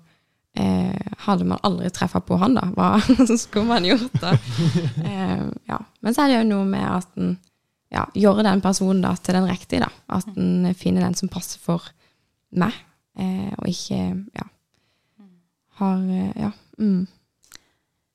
[0.60, 2.68] eh, hadde man aldri treffa på han, da.
[2.76, 3.00] Hva
[3.40, 4.36] skulle man gjort da?
[5.10, 5.80] Eh, ja.
[6.02, 7.36] Men så er det jo noe med at en
[7.94, 9.90] ja, gjør den personen da til den riktige, da.
[10.18, 11.86] At en finner den som passer for
[12.58, 12.76] meg,
[13.20, 14.02] eh, og ikke
[14.34, 14.48] ja,
[15.82, 16.54] har eh, Ja.
[16.82, 17.06] Mm.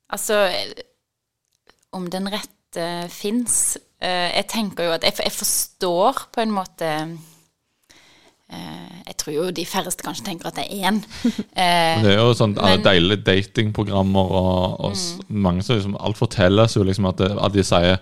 [0.09, 0.35] Altså,
[1.97, 6.91] om den rette fins Jeg tenker jo at jeg, jeg forstår på en måte
[8.53, 11.01] eh, Jeg tror jo de færreste kanskje tenker at det er én.
[11.59, 15.33] Eh, Det er jo sånn deilige datingprogrammer og, og mm.
[15.43, 17.97] mange som liksom Alt fortelles jo liksom at, det, at de sier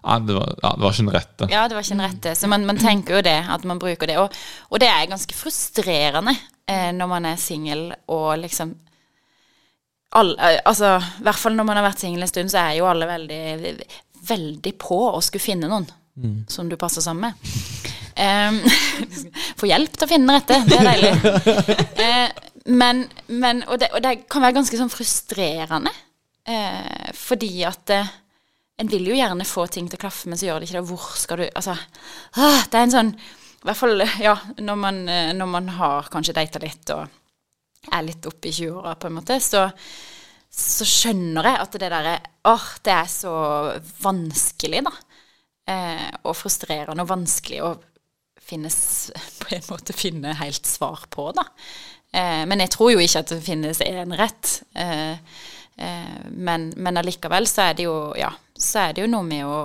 [0.00, 1.46] ja, det, var, ja, det var ikke den rette.
[1.52, 2.30] Ja, det var ikke den rette.
[2.38, 4.16] Så man, man tenker jo det, at man bruker det.
[4.16, 4.32] Og,
[4.72, 6.32] og det er ganske frustrerende
[6.64, 8.72] eh, når man er singel og liksom
[10.10, 12.78] all, eh, Altså, i hvert fall når man har vært singel en stund, så er
[12.80, 13.74] jo alle veldig,
[14.28, 15.88] veldig på å skulle finne noen
[16.48, 17.34] som du passer sammen med.
[18.20, 18.60] Um,
[19.60, 21.12] Få hjelp til å finne den rette, det er deilig.
[21.96, 22.48] Uh,
[22.82, 25.94] men, men og, det, og det kan være ganske sånn frustrerende,
[26.50, 28.08] Uh, fordi at uh,
[28.80, 30.88] en vil jo gjerne få ting til å klaffe, men så gjør det ikke det.
[30.88, 31.74] Hvor skal du Altså,
[32.40, 34.98] ah, det er en sånn I hvert fall, ja, når man,
[35.36, 37.04] når man har kanskje data litt og
[37.88, 39.64] er litt oppe i 20-åra, på en måte, så,
[40.50, 42.16] så skjønner jeg at det derre
[42.50, 43.32] Åh, det er så
[44.02, 44.92] vanskelig, da.
[45.70, 47.74] Eh, og frustrerende og vanskelig å
[48.50, 51.44] finnes På en måte finne helt svar på, da.
[52.12, 54.54] Eh, men jeg tror jo ikke at det finnes én rett.
[54.74, 55.12] Eh,
[55.76, 59.46] eh, men, men allikevel så er det jo Ja, så er det jo noe med
[59.46, 59.60] å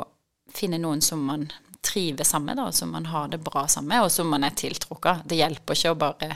[0.56, 1.50] finne noen som man
[1.86, 4.46] trives sammen med, da, og som man har det bra sammen med, og som man
[4.46, 5.26] er tiltrukket.
[5.30, 6.30] Det hjelper ikke å bare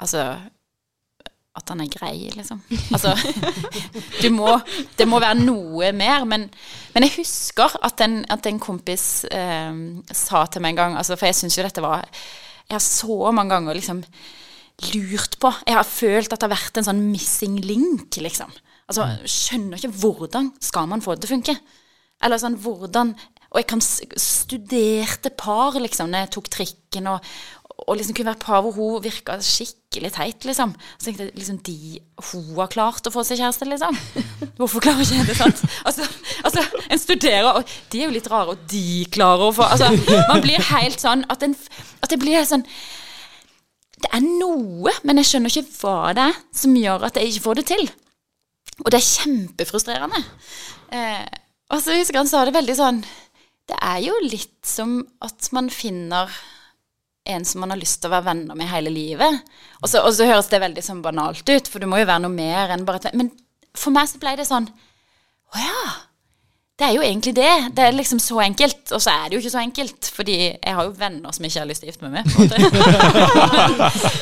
[0.00, 0.24] Altså
[1.60, 2.60] at han er grei, liksom.
[2.94, 3.14] Altså
[4.22, 4.52] du må,
[4.98, 6.26] Det må være noe mer.
[6.28, 6.46] Men,
[6.94, 9.80] men jeg husker at en, at en kompis eh,
[10.14, 13.32] sa til meg en gang altså, For jeg syns jo dette var Jeg har så
[13.34, 14.04] mange ganger liksom
[14.94, 18.52] lurt på Jeg har følt at det har vært en sånn missing link, liksom.
[18.90, 21.58] Altså, skjønner ikke hvordan skal man få det til å funke.
[22.24, 23.12] Eller sånn, hvordan
[23.50, 27.30] Og jeg kan studerte par, liksom, når jeg tok trikken, og,
[27.86, 30.72] og liksom kunne være par hvor hun virka skikkelig teit, liksom.
[30.98, 32.00] Så tenkte jeg liksom de
[32.30, 33.96] Hun har klart å få seg kjæreste, liksom.
[34.58, 35.36] Hvorfor klarer ikke jeg det?
[35.38, 35.62] sant?
[35.88, 36.06] Altså,
[36.44, 39.90] altså, en studerer, og de er jo litt rare, og de klarer å få Altså,
[40.28, 41.56] man blir helt sånn at, en,
[42.02, 42.66] at det blir sånn
[44.00, 47.46] Det er noe, men jeg skjønner ikke hva det er som gjør at jeg ikke
[47.48, 47.90] får det til.
[48.80, 50.22] Og det er kjempefrustrerende.
[50.96, 51.26] Eh,
[51.70, 52.96] og så husker han sa det veldig sånn
[53.68, 56.32] Det er jo litt som at man finner
[57.28, 59.40] en som man har lyst til å være venner med hele livet.
[59.80, 62.24] Og så, og så høres det veldig sånn banalt ut, for du må jo være
[62.24, 63.32] noe mer enn bare et Men
[63.76, 64.66] for meg så ble det sånn
[65.54, 65.82] Å ja.
[66.80, 67.50] Det er jo egentlig det.
[67.76, 68.86] Det er liksom så enkelt.
[68.96, 71.60] Og så er det jo ikke så enkelt, fordi jeg har jo venner som ikke
[71.60, 72.24] har lyst til å gifte meg med.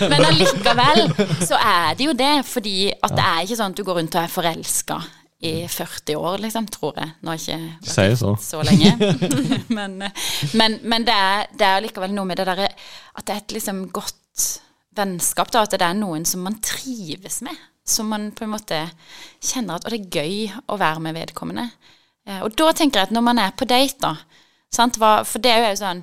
[0.11, 1.05] Men allikevel
[1.46, 4.18] så er det jo det, fordi at det er ikke sånn at du går rundt
[4.18, 4.99] og er forelska
[5.41, 7.12] i 40 år, liksom, tror jeg.
[7.22, 8.32] Nå har jeg ikke Sier så.
[8.43, 8.95] så lenge.
[9.78, 10.01] men
[10.59, 13.55] men, men det, er, det er likevel noe med det derre at det er et
[13.59, 14.49] liksom godt
[14.99, 15.62] vennskap, da.
[15.62, 17.55] At det er noen som man trives med.
[17.89, 18.82] Som man på en måte
[19.41, 21.68] kjenner at Og det er gøy å være med vedkommende.
[22.26, 24.16] Eh, og da tenker jeg at når man er på date, da
[24.74, 26.03] sant, For det er jo sånn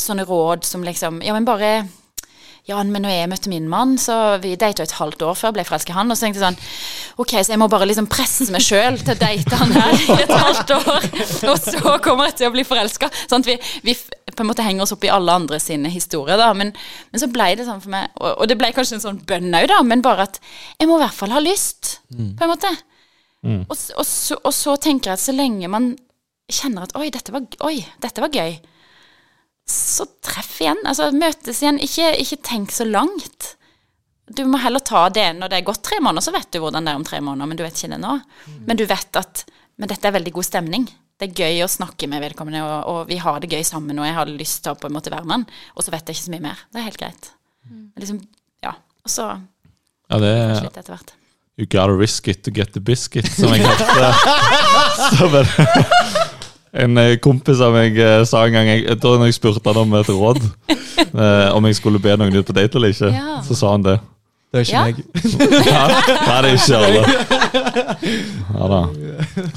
[0.00, 1.84] sånne råd som liksom Ja, men bare
[2.64, 5.56] ja, men når jeg møtte min mann, så vi data et halvt år før jeg
[5.58, 6.08] ble forelska i han.
[6.10, 9.12] Og så tenkte jeg sånn Ok, så jeg må bare liksom presse meg sjøl til
[9.12, 11.08] å date han her i et halvt år.
[11.52, 13.10] Og så kommer jeg til å bli forelska.
[13.28, 13.94] Sånn at vi, vi
[14.34, 16.48] på en måte henger oss opp i alle andre sine historier, da.
[16.56, 16.72] Men,
[17.12, 19.52] men så ble det sånn for meg, og, og det ble kanskje en sånn bønn
[19.60, 20.40] òg, da, men bare at
[20.80, 22.72] jeg må i hvert fall ha lyst, på en måte.
[23.68, 25.92] Og, s- og, så, og så tenker jeg at så lenge man
[26.48, 28.56] kjenner at oi, dette var, oi, dette var gøy,
[29.68, 30.80] så treff igjen.
[30.86, 31.80] Altså møtes igjen.
[31.82, 33.54] Ikke, ikke tenk så langt.
[34.28, 36.86] Du må heller ta det når det er gått tre måneder, så vet du hvordan
[36.86, 38.14] det er om tre måneder, men du vet ikke det nå.
[38.68, 39.44] Men du vet at
[39.74, 40.84] Men dette er veldig god stemning.
[41.18, 44.06] Det er gøy å snakke med vedkommende, og, og vi har det gøy sammen, og
[44.06, 45.46] jeg har lyst til å på en måte være med han.
[45.74, 46.62] Og så vet jeg ikke så mye mer.
[46.70, 47.30] Det er helt greit.
[47.98, 48.20] Liksom,
[48.62, 48.76] ja.
[49.02, 51.14] Og så Ja, det er etter hvert.
[51.58, 54.14] You gotta risk it to get the biscuit, som jeg kalte
[55.18, 55.34] Som
[56.74, 59.82] en, eh, kompis av meg eh, sa en gang jeg, jeg når jeg spurte han
[59.84, 60.40] om et råd,
[61.22, 63.38] eh, om jeg skulle be noen ut på date eller ikke, Ja.
[63.46, 63.96] så sa han det.
[64.54, 64.84] Det er ikke Ja.
[64.84, 64.96] meg.
[65.70, 65.84] Ja,
[66.26, 67.02] nei, det er ikke alle.
[68.54, 68.82] Ja da.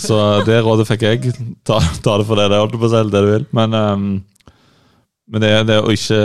[0.01, 1.35] Så det rådet fikk jeg.
[1.67, 3.45] Ta, ta det for det det holdt på å si, det du vil.
[3.53, 4.07] Men, um,
[5.29, 6.23] men det er det å ikke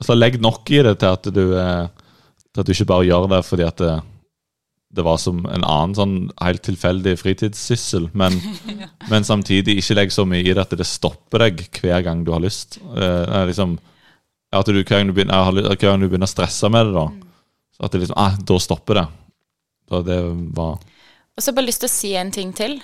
[0.00, 3.40] altså Legg nok i det til at du Til at du ikke bare gjør det
[3.44, 3.92] fordi at det,
[4.94, 8.08] det var som en annen sånn helt tilfeldig fritidssyssel.
[8.14, 8.36] Men,
[9.10, 12.32] men samtidig ikke legg så mye i det at det stopper deg hver gang du
[12.34, 12.78] har lyst.
[12.94, 13.76] Eh, liksom,
[14.54, 17.06] at du, hver, gang du begynner, hver gang du begynner å stresse med det, da,
[17.10, 17.22] mm.
[17.82, 19.06] at det liksom, ah, da stopper det.
[19.90, 20.18] Da det
[20.56, 22.78] var Og så har jeg bare lyst til å si en ting til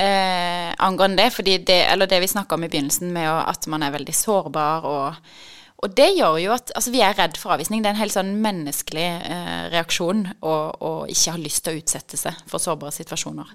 [0.00, 1.30] eh, angående det.
[1.34, 4.86] fordi det, eller det vi snakka om i begynnelsen, med at man er veldig sårbar.
[4.88, 5.32] Og,
[5.80, 7.80] og det gjør jo at altså Vi er redd for avvisning.
[7.80, 11.80] Det er en helt sånn menneskelig eh, reaksjon å å ikke ha lyst til å
[11.80, 13.54] utsette seg for sårbare situasjoner.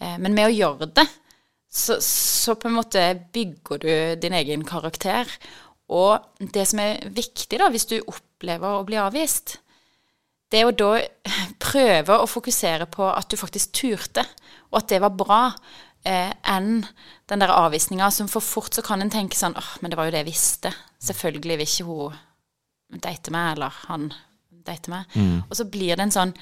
[0.00, 1.04] Eh, men med å gjøre det,
[1.70, 3.02] så, så på en måte
[3.34, 3.90] bygger du
[4.22, 5.28] din egen karakter.
[5.90, 9.58] Og det som er viktig da, hvis du opplever å bli avvist,
[10.50, 10.94] det er å da
[11.68, 14.24] prøve å fokusere på at du faktisk turte,
[14.70, 15.42] og at det var bra,
[16.04, 16.86] eh, enn
[17.30, 20.08] den der avvisninga som for fort så kan en tenke sånn åh, men det var
[20.08, 20.74] jo det jeg visste.
[21.00, 24.10] Selvfølgelig vil ikke hun date meg, eller han
[24.66, 25.06] date meg.
[25.48, 26.34] Og så blir det en sånn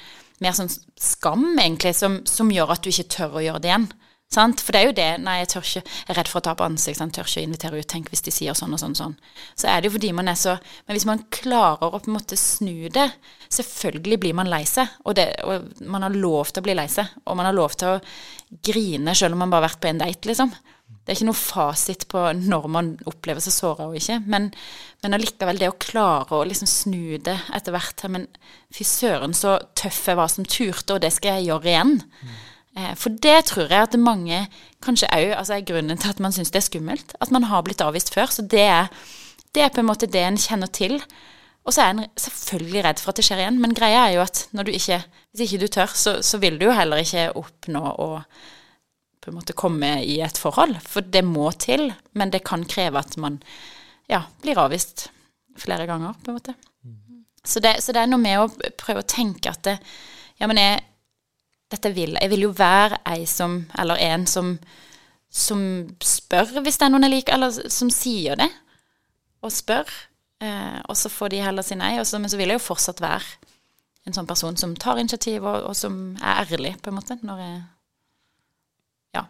[0.43, 3.89] mer sånn skam, egentlig, som, som gjør at du ikke tør å gjøre det igjen.
[4.29, 4.61] Sant?
[4.61, 6.67] For det er jo det Nei, jeg tør ikke Jeg er redd for å tape
[6.67, 7.01] ansikt.
[7.01, 7.89] Jeg tør ikke å invitere ut.
[7.89, 9.15] Tenk hvis de sier sånn og sånn og sånn.
[9.57, 12.19] Så er det jo fordi man er så Men hvis man klarer å på en
[12.19, 13.09] måte snu det
[13.49, 15.17] Selvfølgelig blir man lei seg, og,
[15.49, 17.09] og man har lov til å bli lei seg.
[17.25, 18.01] Og man har lov til å
[18.65, 20.53] grine selv om man bare har vært på en date, liksom.
[20.89, 24.19] Det er ikke noe fasit på når man opplever seg såra og ikke.
[24.29, 24.51] Men,
[25.01, 28.27] men allikevel, det å klare å liksom snu det etter hvert her Men
[28.77, 31.95] fy søren, så tøff jeg var som turte, og det skal jeg gjøre igjen.
[32.21, 32.45] Eh,
[33.01, 34.45] For det tror jeg at mange
[34.85, 37.15] kanskje òg altså er grunnen til at man syns det er skummelt.
[37.19, 38.31] At man har blitt avvist før.
[38.31, 38.93] Så det er,
[39.57, 41.01] det er på en måte det en kjenner til.
[41.67, 44.23] Og så er en selvfølgelig redd for at det skjer igjen, men greia er jo
[44.25, 45.03] at når du ikke,
[45.33, 48.09] hvis ikke du tør, så, så vil du jo heller ikke oppnå å
[49.19, 50.79] på en måte komme i et forhold.
[50.89, 53.37] For det må til, men det kan kreve at man
[54.09, 55.11] ja, blir avvist
[55.59, 56.55] flere ganger, på en måte.
[57.45, 59.77] Så det, så det er noe med å prøve å tenke at det,
[60.41, 60.81] ja, men jeg,
[61.73, 62.31] dette vil jeg.
[62.33, 64.55] vil jo være ei som, eller en som,
[65.29, 65.61] som
[66.05, 68.49] spør hvis det er noen jeg liker, eller som sier det,
[69.45, 69.91] og spør.
[70.43, 73.03] Eh, og så får de heller si nei, så, men så vil jeg jo fortsatt
[73.03, 73.49] være
[74.09, 77.45] en sånn person som tar initiativ, og, og som er ærlig, på en måte, når
[77.45, 77.59] jeg
[79.19, 79.25] Ja,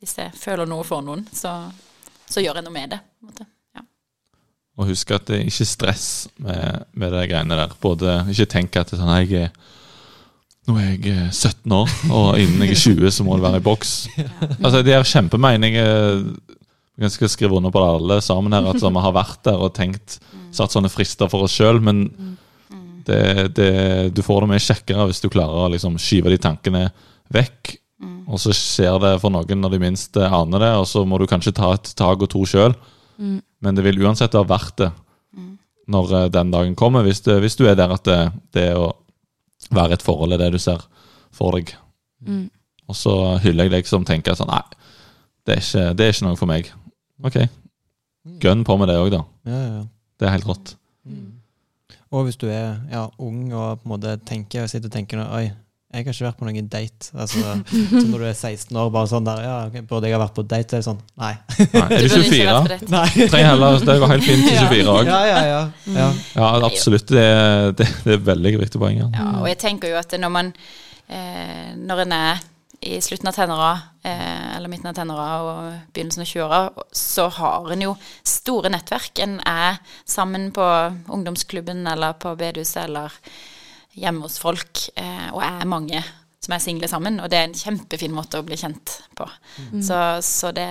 [0.00, 1.58] hvis jeg føler noe for noen, så,
[2.26, 3.02] så gjør jeg noe med det.
[3.02, 3.50] på en måte.
[4.74, 6.06] Og husk at det er ikke stress
[6.42, 7.74] med, med de greiene der.
[7.80, 9.52] Både Ikke tenk at sånn jeg er
[10.68, 13.60] nå er jeg eh, 17 år, og innen jeg er 20, så må det være
[13.60, 13.92] i boks.
[14.62, 15.76] Altså, Det er kjempemening.
[15.76, 19.74] Jeg skal skrive under på det alle sammen her, at vi har vært der og
[19.76, 20.18] tenkt,
[20.54, 22.04] satt sånne frister for oss sjøl, men
[23.04, 23.70] det, det,
[24.14, 26.86] du får det mye kjekkere hvis du klarer å liksom skyve de tankene
[27.34, 27.74] vekk.
[28.30, 31.26] Og så skjer det for noen når de minst aner det, og så må du
[31.28, 32.72] kanskje ta et tak og to sjøl.
[33.18, 34.92] Men det vil uansett være verdt det
[35.90, 38.20] når eh, den dagen kommer, hvis, det, hvis du er der at det,
[38.56, 38.92] det å
[39.70, 40.84] være et forhold er det du ser
[41.34, 41.74] for deg.
[42.24, 42.48] Mm.
[42.88, 44.62] Og så hyller jeg deg som tenker sånn Nei,
[45.46, 46.70] det er ikke, det er ikke noe for meg.
[47.24, 47.38] Ok,
[48.42, 49.22] gønn på med det òg, da.
[49.48, 49.84] Ja, ja, ja.
[50.20, 50.74] Det er helt rått.
[52.14, 55.24] Og hvis du er ja, ung og på en måte tenker og sitter og tenker
[55.24, 55.48] Oi,
[55.94, 57.08] jeg har ikke vært på noen date.
[57.14, 59.56] Altså, så når du er 16 år, bare sånn der Ja,
[59.88, 60.68] burde jeg ha vært på date?
[60.68, 61.32] Så er det sånn Nei.
[61.58, 62.46] Nei, er du burde ikke 24?
[62.48, 62.88] vært på date.
[62.94, 63.28] Nei.
[63.34, 65.10] Trenger heller, det går helt fint til 24 òg.
[65.12, 65.60] Ja, ja, ja.
[66.00, 66.08] ja.
[66.34, 67.06] Ja, absolutt.
[67.14, 68.98] Det, er- det, det er veldig viktig poeng.
[69.04, 69.08] Ja.
[69.14, 70.50] Ja, og jeg tenker jo at når man
[71.08, 72.42] eh, Når en er
[72.84, 73.70] i slutten av tenåra,
[74.04, 75.60] eh, eller midten av tenåra og
[75.96, 76.58] begynnelsen av 20-åra,
[76.92, 77.94] så har en jo
[78.28, 79.22] store nettverk.
[79.24, 80.66] En er sammen på
[81.08, 83.14] ungdomsklubben eller på bedehuset eller
[83.94, 86.02] hjemme hos folk, eh, og er mange
[86.44, 87.20] som er single sammen.
[87.22, 89.28] Og det er en kjempefin måte å bli kjent på.
[89.80, 90.68] Så, så det,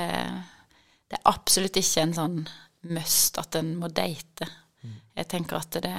[1.10, 2.38] det er absolutt ikke en sånn
[2.94, 4.50] must at en må date.
[5.14, 5.94] Jeg tenker at det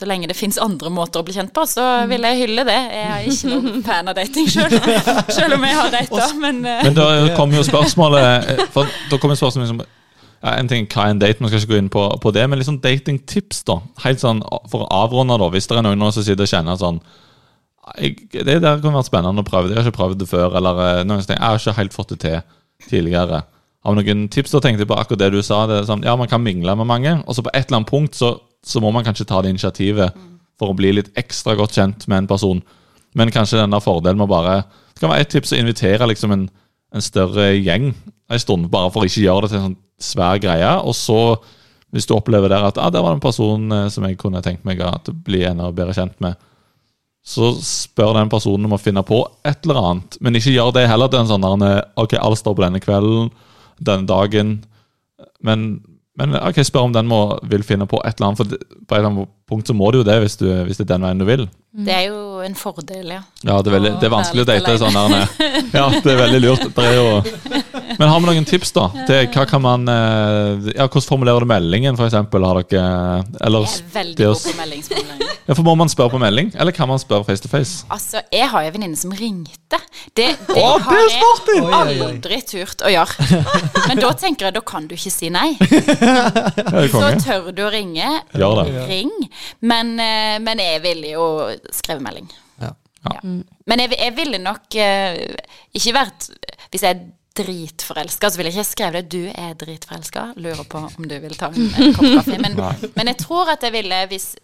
[0.00, 2.76] så lenge det fins andre måter å bli kjent på, så vil jeg hylle det.
[2.94, 4.76] Jeg er ikke noen fan av dating sjøl,
[5.28, 9.18] selv om jeg har data, men eh, Men da kommer jo spørsmålet eh, for Da
[9.20, 9.88] kommer spørsmålet liksom ja,
[10.40, 12.62] En ting hva er en date, man skal ikke gå inn på, på det, men
[12.64, 13.76] sånn datingtips, da.
[14.06, 14.40] Helt sånn
[14.72, 15.50] for å avrunde, da.
[15.52, 17.00] Hvis det er noen som sitter og kjenner sånn
[17.98, 19.68] jeg, Det der kunne vært spennende å prøve.
[19.68, 20.56] Jeg har ikke prøvd det før.
[20.56, 22.38] Eller eh, noen som tenker, jeg har ikke helt fått det til
[22.88, 23.42] tidligere.
[23.84, 24.54] Har noen tips?
[24.54, 25.64] Da tenkte jeg på akkurat det du sa.
[25.68, 27.92] Det er sånn, ja, Man kan mingle med mange, og så på et eller annet
[27.92, 28.34] punkt så,
[28.64, 30.16] så må man kanskje ta det initiativet
[30.60, 32.62] for å bli litt ekstra godt kjent med en person.
[33.16, 34.62] Men kanskje den der fordelen med bare
[34.94, 36.48] Det kan være et tips å invitere liksom en,
[36.94, 37.90] en større gjeng
[38.30, 40.70] en stund, bare for å gjøre det til en sånn svær greie.
[40.82, 41.18] Og så,
[41.94, 44.42] hvis du opplever der at ah, der var det en person eh, som jeg kunne
[44.44, 46.38] tenkt meg å bli enda bedre kjent med,
[47.20, 50.16] så spør den personen om å finne på et eller annet.
[50.24, 53.28] Men ikke gjør det heller til en sånn der, Ok, alle står på denne kvelden,
[53.76, 54.54] denne dagen.
[55.44, 55.66] Men,
[56.16, 57.20] men ok, spør om den må,
[57.52, 58.40] vil finne på et eller annet.
[58.40, 60.80] For det, på et eller annet punkt så må du jo det, hvis, du, hvis
[60.80, 61.44] det er den veien du vil.
[61.70, 63.20] Det er jo en fordel, ja.
[63.44, 65.36] Ja, det er, veldig, det er vanskelig å Å, date sånn der.
[65.76, 66.64] Ja, det er veldig lurt.
[66.74, 67.10] Det er jo
[68.00, 68.86] Men har vi noen tips, da?
[69.08, 72.16] Til hva kan man eh, Ja, Hvordan formulerer du meldingen, f.eks.?
[72.16, 72.84] Har dere
[73.44, 75.26] Eller Jeg er veldig god på meldingsformulering.
[75.50, 77.84] Ja, for Må man spørre på melding, eller kan man spørre face to face?
[77.90, 79.80] Altså, jeg har jo en venninne som ringte.
[80.14, 83.40] Det, det Å, har jeg aldri turt å gjøre.
[83.88, 85.48] Men da tenker jeg, da kan du ikke si nei.
[86.94, 88.84] Så tør du å ringe, Gjør det.
[88.92, 89.10] ring.
[89.66, 91.26] Men, eh, men jeg ville jo
[91.74, 92.30] skrevet melding.
[92.62, 92.72] Ja.
[93.10, 93.16] Ja.
[93.24, 95.20] Men jeg, jeg ville nok uh,
[95.72, 96.26] ikke vært
[96.68, 96.98] Hvis jeg
[97.40, 100.36] dritforelska, så ville jeg ikke skrevet det 'du er dritforelska'.
[100.36, 102.38] Lurer på om du vil ta en, en kopp kaffe.
[102.38, 102.56] Men,
[102.94, 104.36] men jeg tror at jeg ville, hvis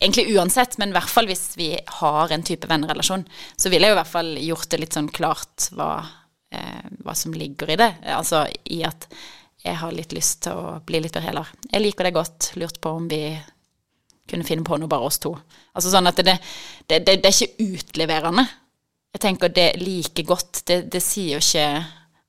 [0.00, 3.20] Egentlig uansett, men i hvert fall hvis vi har en type vennerelasjon,
[3.52, 5.90] så ville jeg jo i hvert fall gjort det litt sånn klart hva,
[6.56, 7.90] eh, hva som ligger i det.
[8.08, 9.04] Altså i at
[9.60, 11.50] jeg har litt lyst til å bli litt bedre heller.
[11.68, 12.48] Jeg liker det godt.
[12.56, 13.36] Lurt på om vi
[14.30, 15.34] kunne finne på noe bare oss to.
[15.76, 16.38] Altså sånn at det,
[16.86, 18.46] det, det, det er ikke utleverende.
[19.12, 20.62] Jeg tenker det like godt.
[20.64, 21.66] Det, det sier jo ikke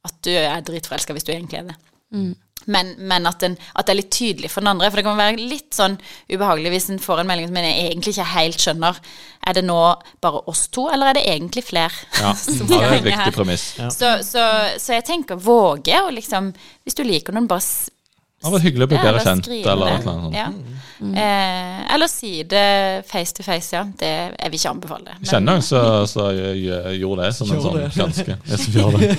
[0.08, 1.78] at du er dritforelska hvis du egentlig er det.
[2.70, 4.90] Men, men at, den, at det er litt tydelig for den andre.
[4.92, 5.96] For det kan være litt sånn
[6.30, 9.00] ubehagelig hvis en får en melding som en egentlig ikke helt skjønner.
[9.50, 9.78] Er det nå
[10.22, 13.08] bare oss to, eller er det egentlig flere Ja, som ja, skal er et henge
[13.08, 13.38] viktig her?
[13.40, 13.66] premiss.
[13.98, 14.46] Så, så,
[14.84, 16.52] så jeg tenker våge å liksom
[16.86, 17.66] Hvis du liker noen, bare
[18.42, 19.48] Det var hyggelig å bli bedre eller kjent.
[19.52, 19.94] Eller det.
[19.94, 20.36] annet sånt.
[20.36, 20.48] Ja.
[21.02, 22.66] Eh, eller si det
[23.10, 23.84] face to face, ja.
[23.98, 25.18] Det, jeg vil ikke anbefale det.
[25.22, 26.28] Jeg kjenner noen som så, så
[26.98, 27.90] gjorde det som en sånn det.
[27.98, 29.12] ganske jeg som gjør det.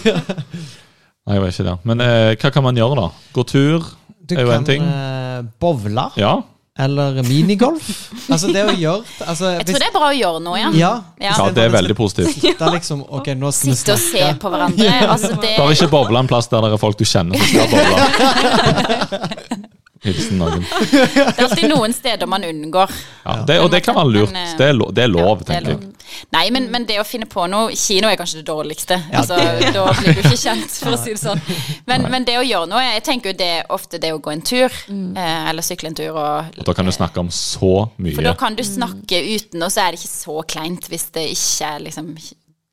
[1.27, 1.83] Nei, jeg var ikke der.
[1.87, 3.09] Men eh, hva kan man gjøre, da?
[3.37, 3.91] Gå tur?
[4.23, 6.35] Du Er jo en kan Du kan bowle Ja.
[6.79, 7.89] Eller minigolf.
[8.33, 10.71] altså det å gjøre altså, Jeg tror det er bra å gjøre noe, ja.
[10.73, 10.93] Ja.
[11.21, 11.35] Ja.
[11.37, 12.39] ja, det er veldig positivt.
[12.41, 14.95] Det er liksom Ok, nå skal vi Sitte og se på hverandre.
[15.05, 17.69] Altså det, Bare ikke boble en plass der det er folk du kjenner som skal
[17.77, 19.61] boble.
[20.03, 20.65] Hilsen noen.
[20.91, 22.91] det er alltid noen steder man unngår.
[23.23, 24.33] Ja, det, og det kan være lurt.
[24.35, 25.92] Eh, Det er, lov, det er lov, Ja, er tenker jeg.
[26.35, 28.99] Nei, men, men det å finne på noe Kino er kanskje det dårligste.
[29.13, 29.39] Ja, altså,
[29.73, 31.43] Da blir du ikke kjent, for å si det sånn.
[31.89, 34.45] Men, men det å gjøre noe Jeg tenker jo det ofte det å gå en
[34.47, 35.17] tur, mm.
[35.51, 38.17] eller sykle en tur og Og da kan du snakke om så mye.
[38.17, 41.29] For da kan du snakke uten, og så er det ikke så kleint hvis det
[41.35, 42.13] ikke er liksom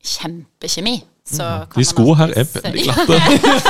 [0.00, 1.00] kjempekjemi.
[1.30, 3.18] Så kan De skoene sko her er veldig glatte.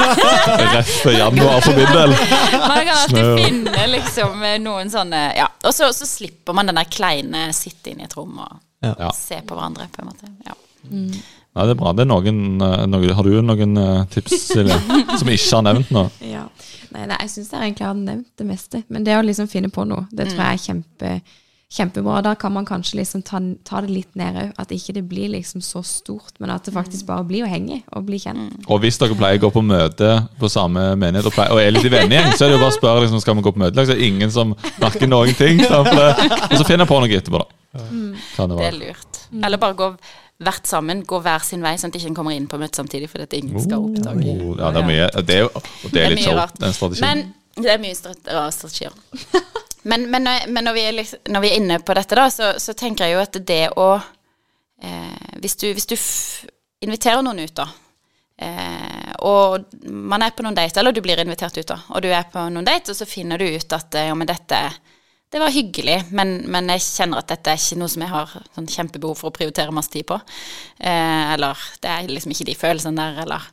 [0.75, 2.15] Rett til januar for min del.
[2.15, 3.35] Man kan alltid Snø.
[3.43, 5.51] finne liksom noen sånne Ja.
[5.67, 9.11] Og så, så slipper man den der kleine sitte inne i et rom og Ja.
[9.13, 10.31] se på hverandre, på en måte.
[10.47, 10.57] Ja.
[11.51, 11.93] Ja, det er bra.
[11.93, 14.77] Det er noen, eh, noen Har du noen eh, tips, Silje,
[15.19, 16.07] som vi ikke har nevnt nå?
[16.25, 16.47] Ja.
[16.95, 18.83] Nei, nei, jeg syns jeg egentlig har nevnt det meste.
[18.89, 21.11] Men det å liksom finne på noe, det tror jeg er kjempe,
[21.71, 22.17] kjempebra.
[22.27, 24.49] Da kan man kanskje liksom ta, ta det litt ned òg.
[24.63, 27.83] At ikke det blir liksom så stort, men at det faktisk bare blir å henge
[27.95, 28.59] og bli kjent.
[28.67, 30.11] Og hvis dere pleier å gå på møte
[30.41, 32.75] på samme menighet og, pleier, og er litt i vennegjeng, så er det jo bare
[32.75, 33.85] å spørre liksom, skal vi gå på møte.
[33.87, 35.63] Så er det ingen som merker noen ting.
[35.67, 35.95] Og
[36.59, 37.60] så finner jeg på noe etterpå, da.
[37.73, 39.05] Kan det Det er lurt.
[39.31, 39.45] lurt.
[39.47, 39.89] Eller bare gå
[40.41, 43.11] hvert sammen, gå hver sin vei, sånn at ikke en kommer inn på møtet samtidig,
[43.13, 44.33] fordi at ingen skal oppdage.
[44.41, 45.09] Oh, ja, det er mye.
[45.23, 45.63] Det er, jo-
[45.93, 46.59] det er litt mye show, rart.
[46.59, 47.05] den strategien.
[47.07, 48.93] Men det er mye rare strategier.
[49.83, 52.27] Men, men, når- men når, vi er liksom, når vi er inne på dette, da,
[52.31, 53.87] så, så tenker jeg jo at det å
[54.83, 56.45] eh, Hvis du, hvis du f
[56.85, 57.65] inviterer noen ut, da,
[58.37, 62.09] eh, og man er på noen date, eller du blir invitert ut, da, og du
[62.13, 64.61] er på noen date, og så finner du ut at eh, ja, men dette
[65.31, 68.33] det var hyggelig, men, men jeg kjenner at dette er ikke noe som jeg har
[68.57, 70.19] sånn kjempebehov for å prioritere masse tid på.
[70.83, 73.47] Eh, eller det er liksom ikke de følelsene der, eller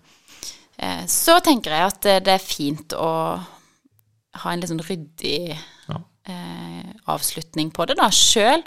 [0.81, 3.11] eh, Så tenker jeg at eh, det er fint å
[4.41, 6.01] ha en litt sånn ryddig Ja.
[6.33, 8.65] eh, avslutning på det, da, sjøl.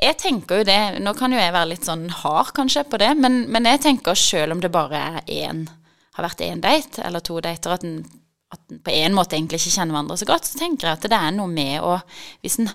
[0.00, 3.12] Jeg tenker jo det Nå kan jo jeg være litt sånn hard kanskje på det,
[3.20, 5.66] men, men jeg tenker sjøl om det bare er én
[6.14, 8.04] har vært én date eller to dater, at en,
[8.54, 11.18] at på en måte egentlig ikke kjenner hverandre så godt, så tenker jeg at det
[11.18, 11.98] er noe med å
[12.42, 12.72] Hvis en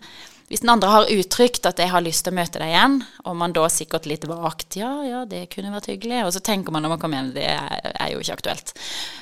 [0.49, 3.35] hvis den andre har uttrykt at 'jeg har lyst til å møte deg igjen', og
[3.37, 6.81] man da sikkert litt vagt 'ja, ja, det kunne vært hyggelig', og så tenker man
[6.81, 8.73] når man kommer hjem 'det er jo ikke aktuelt',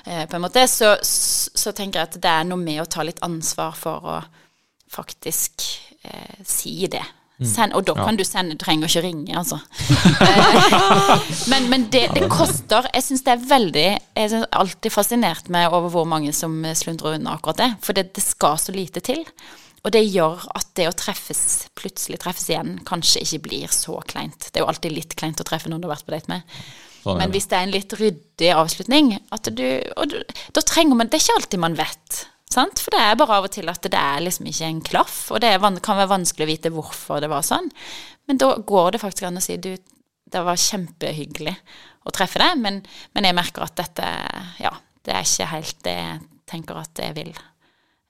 [0.06, 3.04] eh, på en måte, så, så, tenker jeg at det er noe med å ta
[3.04, 4.24] litt ansvar for å
[4.90, 5.62] faktisk
[6.04, 7.04] eh, si det.
[7.46, 8.18] Send, og da kan ja.
[8.18, 9.60] du sende, du trenger ikke ringe, altså.
[11.52, 12.88] men, men det, det, koster.
[12.96, 17.20] Jeg syns det er veldig Jeg er alltid fascinert med over hvor mange som slundrer
[17.20, 17.70] unna akkurat det.
[17.86, 19.22] For det, det, skal så lite til.
[19.86, 24.50] Og det gjør at det å treffes, plutselig treffes igjen, kanskje ikke blir så kleint.
[24.50, 26.58] Det er jo alltid litt kleint å treffe noen du har vært på date med.
[27.04, 30.18] Sånn Men hvis det er en litt ryddig avslutning at du, og du,
[30.58, 32.80] Da trenger man Det er ikke alltid man vet Sant?
[32.80, 35.42] For det er bare av og til at det er liksom ikke en klaff, og
[35.44, 35.52] det
[35.84, 37.68] kan være vanskelig å vite hvorfor det var sånn.
[38.28, 39.74] Men da går det faktisk an å si du,
[40.28, 41.56] det var kjempehyggelig
[42.08, 42.82] å treffe deg, men,
[43.16, 44.08] men, jeg merker at dette
[44.64, 44.72] Ja,
[45.04, 46.18] det er ikke helt det jeg
[46.48, 47.34] tenker at jeg vil.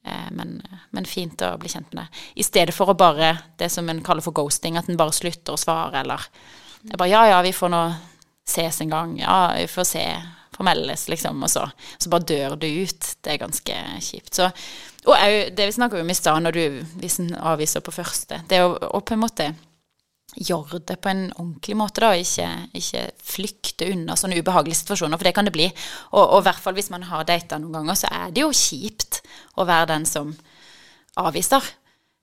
[0.06, 0.58] Eh, men,
[0.94, 2.26] men, fint å bli kjent med det.
[2.42, 5.56] I stedet for å bare Det som en kaller for ghosting, at en bare slutter
[5.56, 6.30] å svare, eller
[6.94, 7.84] bare Ja, ja, vi får nå
[8.48, 9.18] ses en gang.
[9.20, 10.06] Ja, vi får se
[10.66, 13.14] meldes, liksom, og så, så, bare dør du ut.
[13.22, 14.34] Det er ganske kjipt.
[14.39, 14.49] Så,
[15.05, 18.41] og òg det vi snakka om i stad, når du hvis en avviser på første,
[18.49, 19.51] det å, å på en måte
[20.38, 22.47] gjøre det på en ordentlig måte, da, ikke,
[22.78, 25.70] ikke flykte unna sånne ubehagelige situasjoner, for det kan det bli.
[26.18, 29.22] Og i hvert fall hvis man har data noen ganger, så er det jo kjipt
[29.58, 30.36] å være den som
[31.18, 31.64] avviser.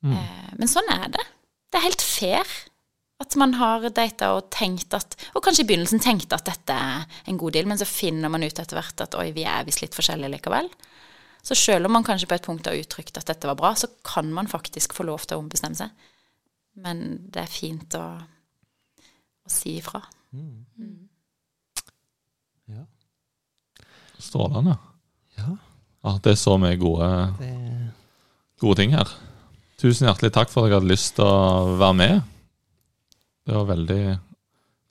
[0.05, 0.15] Mm.
[0.19, 1.25] Eh, men sånn er det.
[1.73, 2.57] Det er helt fair.
[3.23, 7.05] At man har data og tenkt at Og kanskje i begynnelsen tenkte at dette er
[7.31, 9.85] en god deal, men så finner man ut etter hvert at oi, vi er visst
[9.85, 10.71] litt forskjellige likevel.
[11.45, 13.91] Så selv om man kanskje på et punkt har uttrykt at dette var bra, så
[14.07, 15.93] kan man faktisk få lov til å ombestemme seg.
[16.81, 18.05] Men det er fint å,
[19.45, 20.01] å si ifra.
[20.35, 20.65] Mm.
[20.81, 21.93] Mm.
[22.75, 22.87] Ja.
[24.19, 24.79] Strålende.
[25.39, 25.53] Ja.
[26.01, 26.17] ja.
[26.25, 27.53] Det er så mye gode, det...
[28.65, 29.13] gode ting her.
[29.79, 32.34] Tusen hjertelig takk for at jeg hadde lyst til å være med.
[33.45, 34.03] Det var veldig,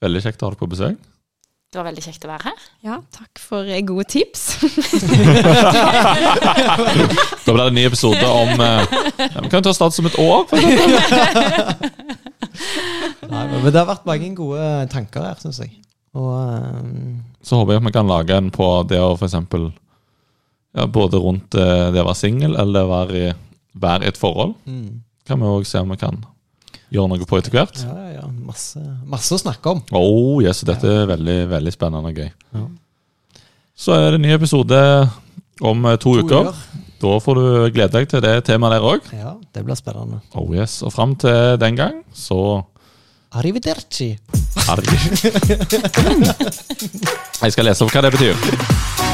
[0.04, 0.98] veldig kjekt å ha deg på besøk.
[1.74, 2.66] Det var veldig kjekt å være her.
[2.86, 4.42] Ja, takk for eh, gode tips.
[7.42, 8.92] da blir det en ny episode om eh,
[9.24, 10.46] ja, Vi kan ta start som et år.
[13.26, 15.72] Nei, men det har vært mange gode tanker her, syns jeg.
[16.14, 17.24] Og, um...
[17.42, 19.34] Så håper jeg at vi kan lage en på det å f.eks.
[20.78, 23.34] Ja, både rundt det å være singel eller være i,
[23.82, 24.54] være i et forhold.
[24.70, 25.02] Mm.
[25.26, 26.22] Kan vi òg se om vi kan
[26.94, 27.82] gjøre noe på etter hvert.
[27.84, 28.80] Ja, ja, masse,
[29.10, 29.82] masse, å snakke om.
[29.96, 32.30] Oh, yes, dette er veldig veldig spennende og gøy.
[32.54, 32.64] Ja.
[33.74, 34.78] Så er det en ny episode
[35.64, 36.50] om eh, to, to uker.
[36.50, 36.82] uker.
[37.04, 39.10] Da får du glede deg til det temaet der òg.
[39.12, 40.22] Ja, det blir spennende.
[40.32, 40.78] Oh, yes.
[40.86, 42.62] Og fram til den gang, så
[43.34, 44.12] Arrivederci.
[44.70, 45.32] Arrivederci.
[47.42, 49.13] Jeg skal lese opp hva det betyr.